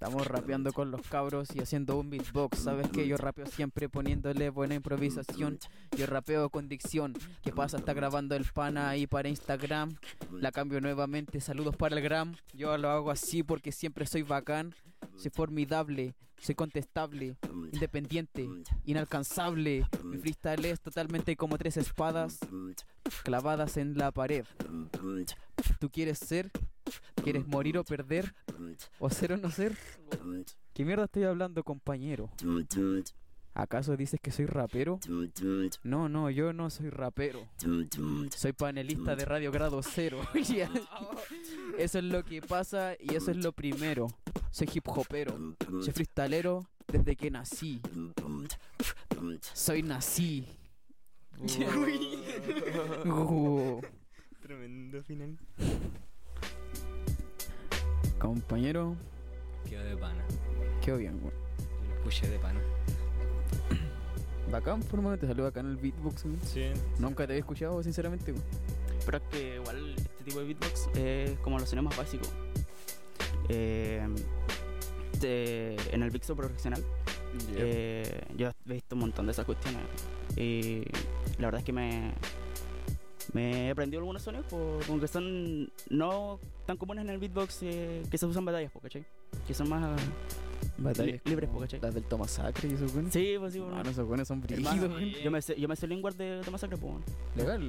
[0.00, 2.60] Estamos rapeando con los cabros y haciendo un beatbox.
[2.60, 5.58] Sabes que yo rapeo siempre poniéndole buena improvisación.
[5.96, 7.14] Yo rapeo con dicción.
[7.42, 7.78] ¿Qué pasa?
[7.78, 9.96] Está grabando el pana ahí para Instagram.
[10.30, 11.40] La cambio nuevamente.
[11.40, 12.36] Saludos para el gram.
[12.54, 14.72] Yo lo hago así porque siempre soy bacán.
[15.16, 16.14] Soy formidable.
[16.40, 17.36] Soy contestable.
[17.72, 18.48] Independiente.
[18.84, 19.84] Inalcanzable.
[20.04, 22.38] Mi freestyle es totalmente como tres espadas
[23.24, 24.46] clavadas en la pared.
[25.80, 26.52] ¿Tú quieres ser?
[27.22, 28.34] ¿Quieres morir o perder?
[28.98, 29.76] ¿O ser o no ser?
[30.72, 32.30] ¿Qué mierda estoy hablando, compañero?
[33.54, 35.00] ¿Acaso dices que soy rapero?
[35.82, 37.48] No, no, yo no soy rapero.
[38.36, 40.20] Soy panelista de Radio Grado Cero.
[41.78, 44.08] Eso es lo que pasa y eso es lo primero.
[44.50, 45.56] Soy hip hopero.
[45.80, 47.80] Soy freestalero desde que nací.
[49.54, 50.46] Soy nací.
[53.04, 53.80] Uh,
[54.42, 55.38] Tremendo final.
[58.18, 58.96] Compañero,
[59.68, 60.24] Quedó de pana.
[60.82, 61.32] quedó bien, weón.
[61.82, 62.60] Yo lo escuché de pana.
[64.50, 66.38] Bacán, por mano, te salió bacán el beatbox, weón.
[66.42, 66.70] Sí.
[66.98, 68.44] Nunca te había escuchado, sinceramente, weón.
[69.04, 72.30] Pero es que igual este tipo de beatbox es como los sonidos más básicos.
[73.48, 74.06] Eh,
[75.22, 76.82] en el Vixo profesional.
[77.56, 79.82] Eh, yo he visto un montón de esas cuestiones
[80.36, 80.82] y
[81.38, 82.12] la verdad es que me,
[83.32, 87.58] me he aprendido algunos sonidos po, como que son no tan comunes en el beatbox
[87.62, 89.04] eh, que se usan batallas, ¿cachai?
[89.46, 90.00] Que son más
[90.78, 91.80] Batallas li- libres, ¿cachai?
[91.80, 93.12] Las del Tomasacre y esos buenos.
[93.12, 93.76] Sí, pues sí, bueno.
[93.76, 95.10] Mano, esos buenos son weón.
[95.22, 97.00] yo me sé, yo me sé el lingüar de Tomás Sacre, po.
[97.36, 97.68] Legal.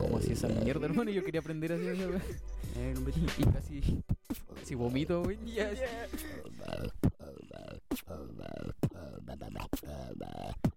[0.00, 1.10] ¿Cómo así esa mierda, hermano?
[1.10, 2.20] Yo quería aprender así, weá.
[2.76, 4.02] Eh, no me- Y casi.
[4.60, 5.38] Casi vomito, güey.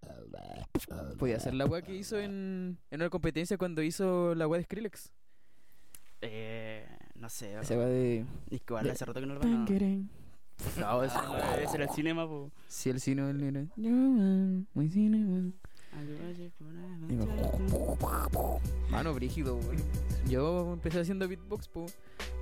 [0.88, 1.10] Ya.
[1.18, 4.64] Podía hacer la weá que hizo en, en una competencia cuando hizo la weá de
[4.64, 5.10] Skrillex.
[6.20, 8.20] Eh, no sé, Esa weá de.
[8.50, 9.40] es que igual hace rato que no lo.
[9.40, 10.10] No, Panqueren.
[10.78, 11.16] no ese,
[11.62, 12.50] ese era el cinema, po.
[12.68, 13.68] Sí, el cine del nene.
[13.76, 15.50] Yo, man, muy cinema.
[18.90, 19.76] Mano, brígido, weón.
[20.28, 21.86] Yo empecé haciendo beatbox, po.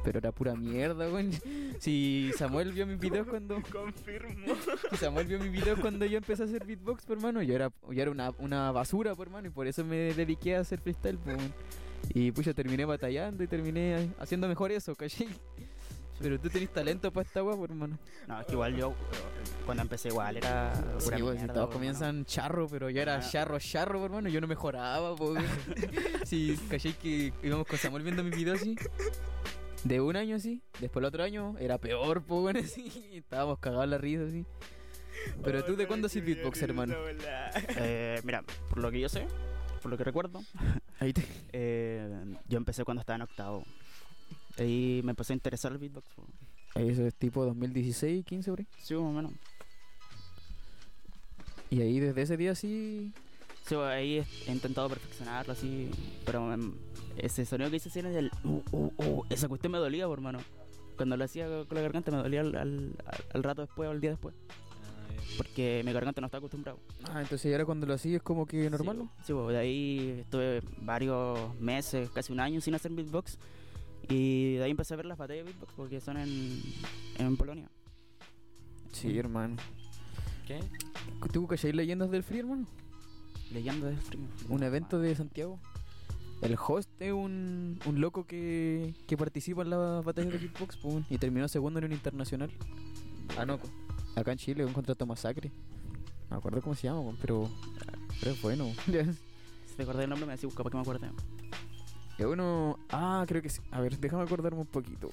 [0.02, 1.30] Pero era pura mierda, weón.
[1.80, 3.60] Si Samuel vio mis videos cuando.
[3.72, 4.54] Confirmo.
[4.90, 7.42] Si Samuel vio mis videos cuando yo empecé a hacer beatbox, por hermano.
[7.42, 9.48] Yo era, yo era una, una basura, por hermano.
[9.48, 11.52] Y por eso me dediqué a hacer freestyle, po, weón.
[12.14, 15.28] Y pues yo terminé batallando y terminé haciendo mejor eso, ¿cachai?
[16.18, 17.98] Pero tú tenés talento para esta weá, por hermano.
[18.28, 18.94] No, es que igual yo,
[19.64, 23.20] cuando empecé igual, era Sí, pura si mierda, todos comienzan charro, pero yo era Ah.
[23.20, 24.28] charro, charro, por hermano.
[24.28, 25.34] Yo no mejoraba, po.
[26.26, 26.92] Sí, ¿cachai?
[26.94, 28.76] Que íbamos con Samuel viendo mis videos así.
[29.84, 30.62] De un año así.
[30.80, 32.90] Después el otro año era peor, po, weón, así.
[33.12, 34.44] Estábamos cagados la risa, así.
[35.42, 36.94] Pero tú, ¿de cuándo haces beatbox, hermano?
[36.94, 37.20] ¿no?
[37.76, 39.26] Eh, mira, por lo que yo sé,
[39.82, 40.42] por lo que recuerdo,
[40.98, 41.22] Ahí te...
[41.52, 42.08] eh,
[42.48, 43.64] yo empecé cuando estaba en octavo.
[44.58, 46.08] Ahí me empezó a interesar el beatbox.
[46.14, 46.26] po.
[46.74, 48.66] Eso es tipo 2016, 15, por ahí.
[48.78, 49.32] Sí, más o menos.
[51.70, 53.12] Y ahí desde ese día sí.
[53.70, 54.18] Sí, ahí
[54.48, 55.88] he, intentado perfeccionarlo así,
[56.26, 56.72] pero em,
[57.16, 58.32] ese sonido que hice así era del...
[58.42, 60.40] Uh, uh, uh, esa cuestión me dolía, por hermano.
[60.96, 62.96] Cuando lo hacía con la garganta me dolía al, al,
[63.32, 64.34] al rato después o al día después,
[65.36, 66.80] porque mi garganta no está acostumbrado.
[67.12, 69.08] Ah, entonces ya era cuando lo hacías como que normal.
[69.18, 73.38] Sí, sí, pues, de ahí estuve varios meses, casi un año sin hacer beatbox.
[74.08, 76.60] Y de ahí empecé a ver las batallas de beatbox porque son en,
[77.18, 77.70] en Polonia.
[78.90, 79.58] Sí, hermano.
[80.44, 80.58] ¿Qué?
[81.32, 82.66] ¿Tú cachai leyendas del free, hermano?
[83.52, 84.20] Leyendo de frío.
[84.48, 85.58] Un evento de Santiago.
[86.42, 90.88] El host es un, un loco que, que participa en las batallas de beatbox po,
[90.88, 92.50] weón, y terminó segundo en un internacional.
[93.36, 93.68] Ah, no, co-
[94.16, 95.50] acá en Chile, un contrato masacre.
[96.30, 97.50] No me acuerdo cómo se llama, pero,
[98.20, 98.66] pero es bueno.
[99.66, 101.10] Si te acordás del nombre me decís, capaz que me acuerde.
[102.18, 102.78] Es uno.
[102.90, 103.60] Ah, creo que sí.
[103.70, 105.10] A ver, déjame acordarme un poquito.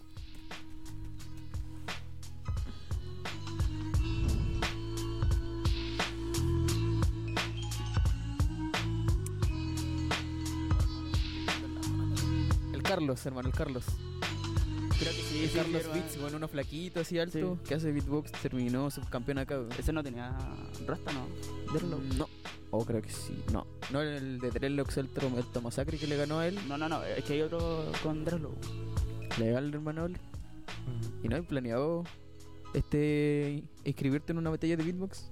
[12.87, 13.85] Carlos, hermano, el Carlos.
[14.99, 17.67] Creo que sí, el sí, Carlos sí, Beats, bueno, uno flaquito así alto, Sí.
[17.69, 19.59] que hace beatbox, terminó subcampeón acá.
[19.77, 20.35] Ese no tenía
[20.87, 21.27] rasta, ¿no?
[21.71, 22.01] Dreadlock.
[22.15, 22.27] No.
[22.71, 23.43] Oh, creo que sí.
[23.53, 23.67] No.
[23.91, 26.57] No, el de Dreadlocks, el, Trom- el Tomasacre que le ganó a él.
[26.67, 28.55] No, no, no, es que hay otro con Dreadlock.
[29.37, 30.05] Legal, hermano.
[30.05, 30.17] Oli.
[31.23, 32.03] ¿Y no hay planeado
[32.73, 35.29] este inscribirte en una batalla de beatbox?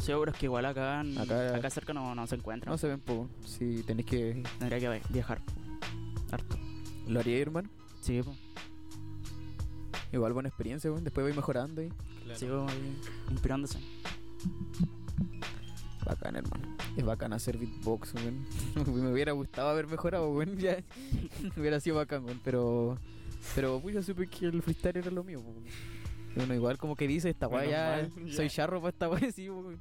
[0.00, 2.70] Sí, pero es que igual acá, Acá- acá, cerca no, no se encuentra.
[2.70, 3.28] No se ven poco.
[3.46, 4.42] Si tenéis que.
[4.58, 5.40] Tendría que viajar.
[6.32, 6.56] Harto.
[7.06, 7.68] ¿Lo haría, hermano?
[8.00, 8.36] Sí, pues.
[10.12, 11.04] Igual buena experiencia, weón.
[11.04, 11.92] Después voy mejorando y.
[12.34, 12.96] Sigo ahí
[13.30, 13.78] inspirándose.
[16.04, 16.76] Bacán, hermano.
[16.96, 18.46] Es bacán hacer beatbox, weón.
[19.02, 20.56] Me hubiera gustado haber mejorado, weón.
[20.58, 20.78] Ya.
[21.56, 22.40] hubiera sido bacán, weón.
[22.44, 22.98] Pero.
[23.54, 25.64] Pero, pues yo supe que el freestyle era lo mío, weón.
[26.36, 28.08] Uno igual como que dice, esta weá ya.
[28.14, 28.32] mal, ya.
[28.32, 29.80] Soy charro para esta weá, sí, weón.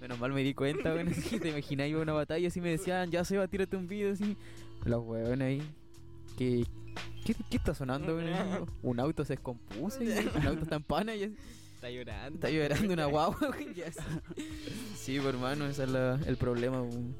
[0.00, 1.08] Menos mal me di cuenta, weón.
[1.08, 4.36] Así te a una batalla así me decían, ya se va, tírate un video así.
[4.84, 5.62] Los weones ahí.
[6.36, 6.64] ¿Qué,
[7.24, 8.18] qué, qué está sonando?
[8.82, 11.34] Un auto se descompuso, y un auto está en pana y.
[11.74, 12.34] Está llorando.
[12.36, 13.38] Está llorando una guagua,
[13.92, 14.00] sé.
[14.96, 16.80] Sí, pues, hermano, ese es la- el problema.
[16.80, 17.14] un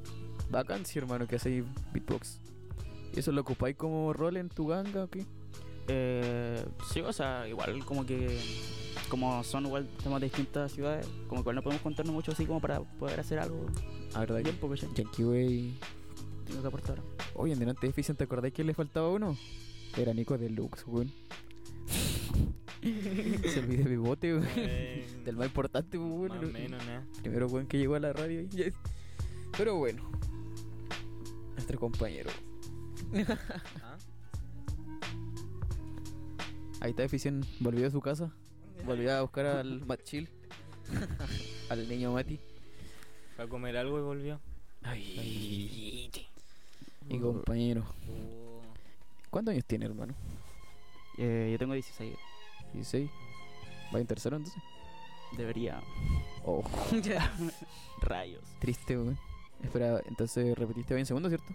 [0.51, 2.39] Bacán, sí, hermano, que hacéis beatbox.
[3.15, 5.25] ¿Y eso lo ocupáis como rol en tu ganga o qué?
[5.89, 8.39] Eh, sí, o sea, igual como que
[9.09, 12.47] como son igual estamos de distintas ciudades, como que igual no podemos contarnos mucho así
[12.47, 13.67] como para poder hacer algo
[14.15, 15.75] Ah, verdad bien, que porque ya Yankee Way.
[16.45, 17.03] Tengo que aportar.
[17.35, 19.37] Oye, en Delante Deficient, ¿te acordáis que le faltaba uno?
[19.97, 21.13] Era Nico Deluxe, weón.
[22.83, 24.49] Se olvidó mi bote, weón.
[24.57, 26.29] Eh, Del más importante, pues, weón.
[26.29, 27.07] Más o menos, nada.
[27.21, 28.47] Primero, weón, que llegó a la radio.
[29.57, 30.03] Pero bueno.
[31.55, 32.31] Nuestro compañero.
[33.83, 33.97] ¿Ah?
[36.81, 38.31] Ahí está Deficient, volvió a su casa.
[38.85, 40.29] Volvió a buscar al Matt Chill.
[41.71, 42.39] al niño Mati.
[43.37, 44.41] Fue a comer algo y volvió.
[44.83, 46.11] Ay.
[47.09, 47.85] Mi compañero.
[49.31, 50.15] ¿Cuántos años tiene, hermano?
[51.19, 52.17] Eh, yo tengo 16.
[52.73, 53.11] 16.
[53.95, 54.63] ¿Va en tercero entonces?
[55.37, 55.81] Debería.
[56.45, 56.63] Oh,
[58.03, 58.43] Rayos.
[58.59, 59.19] triste, weón.
[59.63, 61.47] Espera, entonces repetiste, va en segundo, ¿cierto?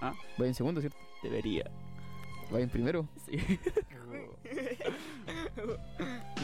[0.00, 0.14] Ah.
[0.40, 0.98] Va en segundo, ¿cierto?
[1.22, 1.70] Debería.
[2.52, 3.06] Va en primero.
[3.26, 3.38] Sí.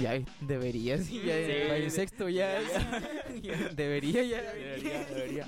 [0.00, 1.34] Ya, debería, sí, ya.
[1.34, 1.68] Sí.
[1.70, 2.58] va en sexto, ya.
[3.42, 4.40] ya, Debería, ya.
[4.42, 5.46] Debería, debería.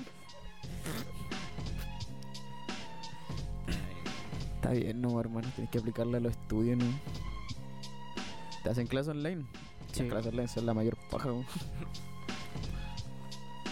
[4.79, 5.47] Bien, no, hermano.
[5.55, 6.85] Tienes que aplicarla a los estudios, ¿no?
[8.63, 9.45] ¿Te hacen clase online?
[9.91, 10.03] Sí.
[10.03, 11.45] Las clases online son la mayor paja, weón.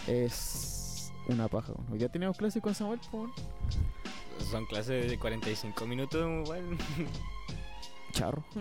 [0.07, 1.73] Es una paja.
[1.91, 3.31] Hoy ya teníamos clase con Samuel, weón.
[4.49, 6.77] Son clases de 45 minutos, igual.
[8.11, 8.43] Charro.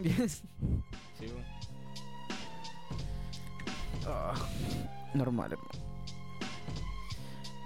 [1.18, 1.44] Sí, weón.
[4.06, 4.34] Ah,
[5.12, 5.70] normal, hermano.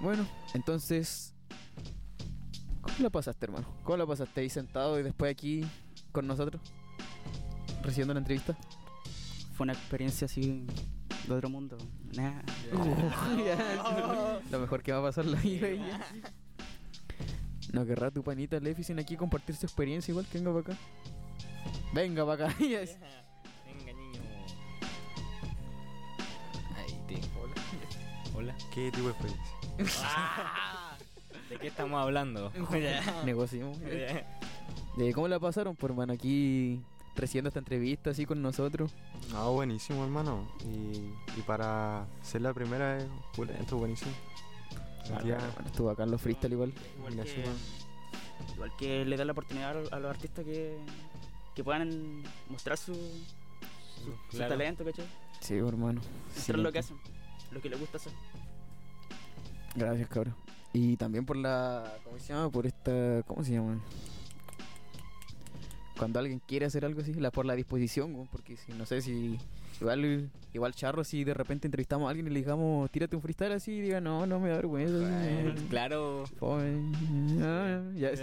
[0.01, 1.34] Bueno, entonces.
[2.95, 3.67] ¿Cómo la pasaste, hermano?
[3.83, 5.65] ¿Cómo la pasaste ahí sentado y después aquí
[6.13, 6.61] con nosotros?
[7.83, 8.55] Recibiendo la entrevista.
[9.53, 10.65] Fue una experiencia así
[11.27, 11.77] de otro mundo.
[12.15, 12.41] Nah.
[14.49, 15.67] Lo mejor que va a pasar la vida.
[17.73, 20.77] No querrá tu panita Leficin aquí compartir su experiencia igual que venga para acá.
[21.93, 22.57] Venga para acá.
[22.63, 22.97] Yes.
[23.65, 24.21] Venga, niño.
[26.77, 27.15] Ahí te.
[27.37, 27.55] Hola.
[28.35, 28.55] Hola.
[28.73, 30.74] ¿Qué tipo de experiencia?
[31.55, 32.51] ¿De qué estamos hablando?
[33.25, 33.79] Negociamos.
[33.85, 34.25] Eh,
[35.15, 36.11] ¿Cómo la pasaron, por hermano?
[36.11, 36.81] Aquí
[37.15, 38.91] recibiendo esta entrevista así con nosotros.
[39.31, 40.45] No, buenísimo, hermano.
[40.65, 44.11] Y, y para ser la primera, es pulento, buenísimo.
[45.09, 46.73] Bueno, estuvo acá en los freestyle igual.
[46.99, 47.15] Igual
[48.77, 50.77] que, igual le da la oportunidad a, los artistas que,
[51.55, 52.93] que puedan mostrar su,
[54.29, 55.05] su, talento, ¿cachai?
[55.39, 56.01] Sí, hermano.
[56.33, 56.61] Mostrar Sí.
[56.63, 56.97] lo que hacen,
[57.51, 58.11] lo que les gusta hacer.
[59.73, 60.35] Gracias, cabrón.
[60.77, 61.89] Y también por la.
[62.03, 62.49] ¿Cómo se llama?
[62.49, 63.23] Por esta.
[63.25, 63.79] ¿Cómo se llama?
[65.97, 69.39] Cuando alguien quiere hacer algo así, la, por la disposición, porque si no sé si.
[69.79, 73.53] Igual, igual charro, si de repente entrevistamos a alguien y le digamos, tírate un freestyle
[73.53, 74.95] así, y diga, no, no me da vergüenza.
[75.69, 76.25] Claro.
[77.95, 78.21] ya es-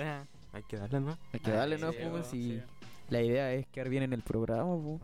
[0.52, 1.18] Hay que darle, ¿no?
[1.32, 1.92] hay que darle, ¿no?
[1.92, 1.98] Sí,
[2.30, 2.62] sí.
[3.08, 5.00] La idea es quedar bien en el programa, po.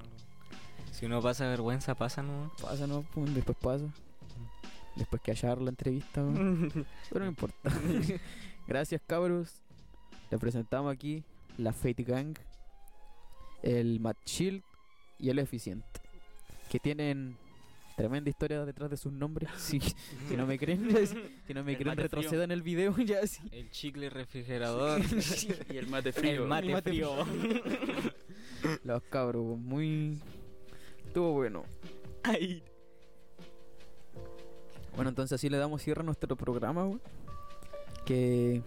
[0.92, 2.51] Si uno pasa vergüenza, pasa, ¿no?
[2.61, 3.03] pasa, ¿no?
[3.03, 3.84] Po, después pasa.
[4.99, 6.70] Después que hallar la entrevista, weón.
[7.11, 7.70] Pero no importa.
[8.66, 9.62] Gracias, cabros.
[10.30, 11.22] Le presentamos aquí
[11.57, 12.36] la Fate Gang,
[13.62, 14.62] el Matt Shield
[15.18, 15.86] y el Eficiente.
[16.68, 17.36] Que tienen
[17.96, 19.49] tremenda historia detrás de sus nombres.
[19.57, 20.88] Si, si no me creen,
[21.46, 23.40] si no me El creen, retrocedan el video ya sí.
[23.53, 25.01] El chicle refrigerador.
[25.70, 26.46] y el mate el frío.
[26.46, 27.14] mate, mate frío.
[28.84, 30.20] Los cabros, muy.
[31.07, 31.64] Estuvo bueno.
[34.99, 37.01] Bueno, entonces así le damos cierre a nuestro programa, weón.
[38.05, 38.62] Que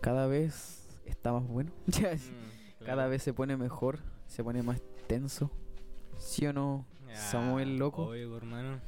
[0.00, 1.70] cada vez está más bueno.
[2.80, 5.50] Mm, Cada vez se pone mejor, se pone más tenso.
[6.16, 8.04] ¿Sí o no, Samuel loco?
[8.06, 8.80] Obvio, hermano.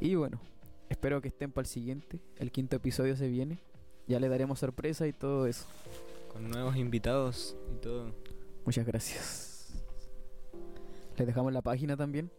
[0.00, 0.40] Y bueno,
[0.88, 2.20] espero que estén para el siguiente.
[2.36, 3.58] El quinto episodio se viene.
[4.06, 5.66] Ya le daremos sorpresa y todo eso.
[6.32, 8.14] Con nuevos invitados y todo.
[8.64, 9.82] Muchas gracias.
[11.16, 12.30] Les dejamos la página también.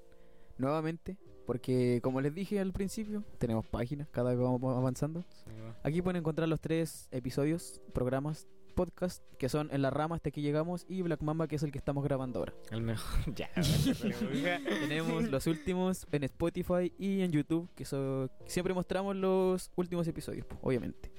[0.58, 1.18] Nuevamente.
[1.48, 5.24] Porque como les dije al principio, tenemos páginas cada vez vamos avanzando.
[5.32, 5.50] Sí.
[5.82, 10.42] Aquí pueden encontrar los tres episodios, programas, podcast, que son En la rama hasta que
[10.42, 12.54] llegamos y Black Mamba, que es el que estamos grabando ahora.
[12.70, 13.34] El mejor.
[13.36, 13.50] ya,
[14.82, 20.46] Tenemos los últimos en Spotify y en YouTube, que so- siempre mostramos los últimos episodios,
[20.62, 21.12] obviamente.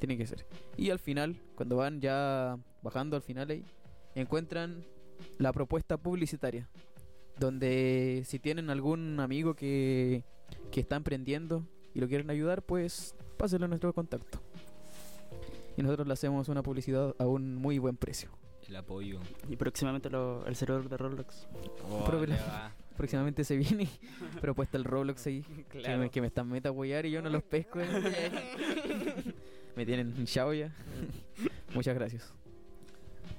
[0.00, 0.46] Tiene que ser.
[0.76, 3.64] Y al final, cuando van ya bajando al final ahí,
[4.14, 4.84] encuentran
[5.38, 6.68] la propuesta publicitaria.
[7.38, 10.24] Donde si tienen algún amigo que,
[10.72, 11.64] que está emprendiendo
[11.94, 14.40] y lo quieren ayudar, pues pásenlo a nuestro contacto.
[15.76, 18.30] Y nosotros le hacemos una publicidad a un muy buen precio.
[18.68, 19.20] El apoyo.
[19.48, 21.46] Y próximamente lo- el servidor de Roblox.
[21.88, 22.04] Oh.
[22.96, 23.88] Próximamente se viene
[24.40, 25.42] propuesta el Roblox ahí.
[25.70, 25.98] Que, Claro.
[26.00, 27.78] me, que me están meta a apoyar y yo no los pesco.
[27.80, 27.86] eh.
[29.76, 30.74] me tienen hinchado ya.
[31.74, 32.34] Muchas gracias.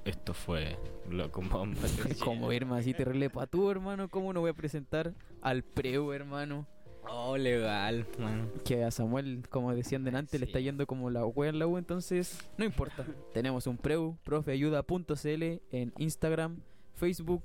[0.10, 0.76] Esto fue
[1.08, 1.88] Loco Bomba.
[2.24, 4.10] Como irme así terrible pa' tú, hermano.
[4.10, 6.66] ¿Cómo no voy a presentar al Preu, hermano?
[7.08, 8.52] Oh, legal, man.
[8.66, 11.78] Que a Samuel, como decían delante, le está yendo como la wea en la U.
[11.78, 13.06] Entonces, no importa.
[13.36, 16.60] Tenemos un Preu, profeayuda.cl en Instagram,
[16.96, 17.44] Facebook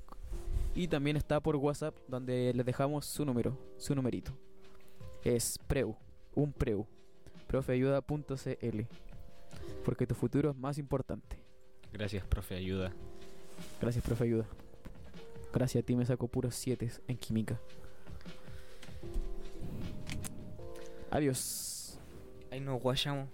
[0.73, 4.35] y también está por WhatsApp, donde les dejamos su número, su numerito.
[5.23, 5.95] Es Preu,
[6.33, 6.87] un Preu,
[7.45, 8.81] profeayuda.cl.
[9.83, 11.44] Porque tu futuro es más importante.
[11.95, 12.91] Gracias, profe, ayuda.
[13.79, 14.45] Gracias, profe ayuda.
[15.53, 17.57] Gracias a ti me saco puros 7 en química.
[21.09, 21.97] Adiós.
[22.51, 23.29] Ahí nos guayamos.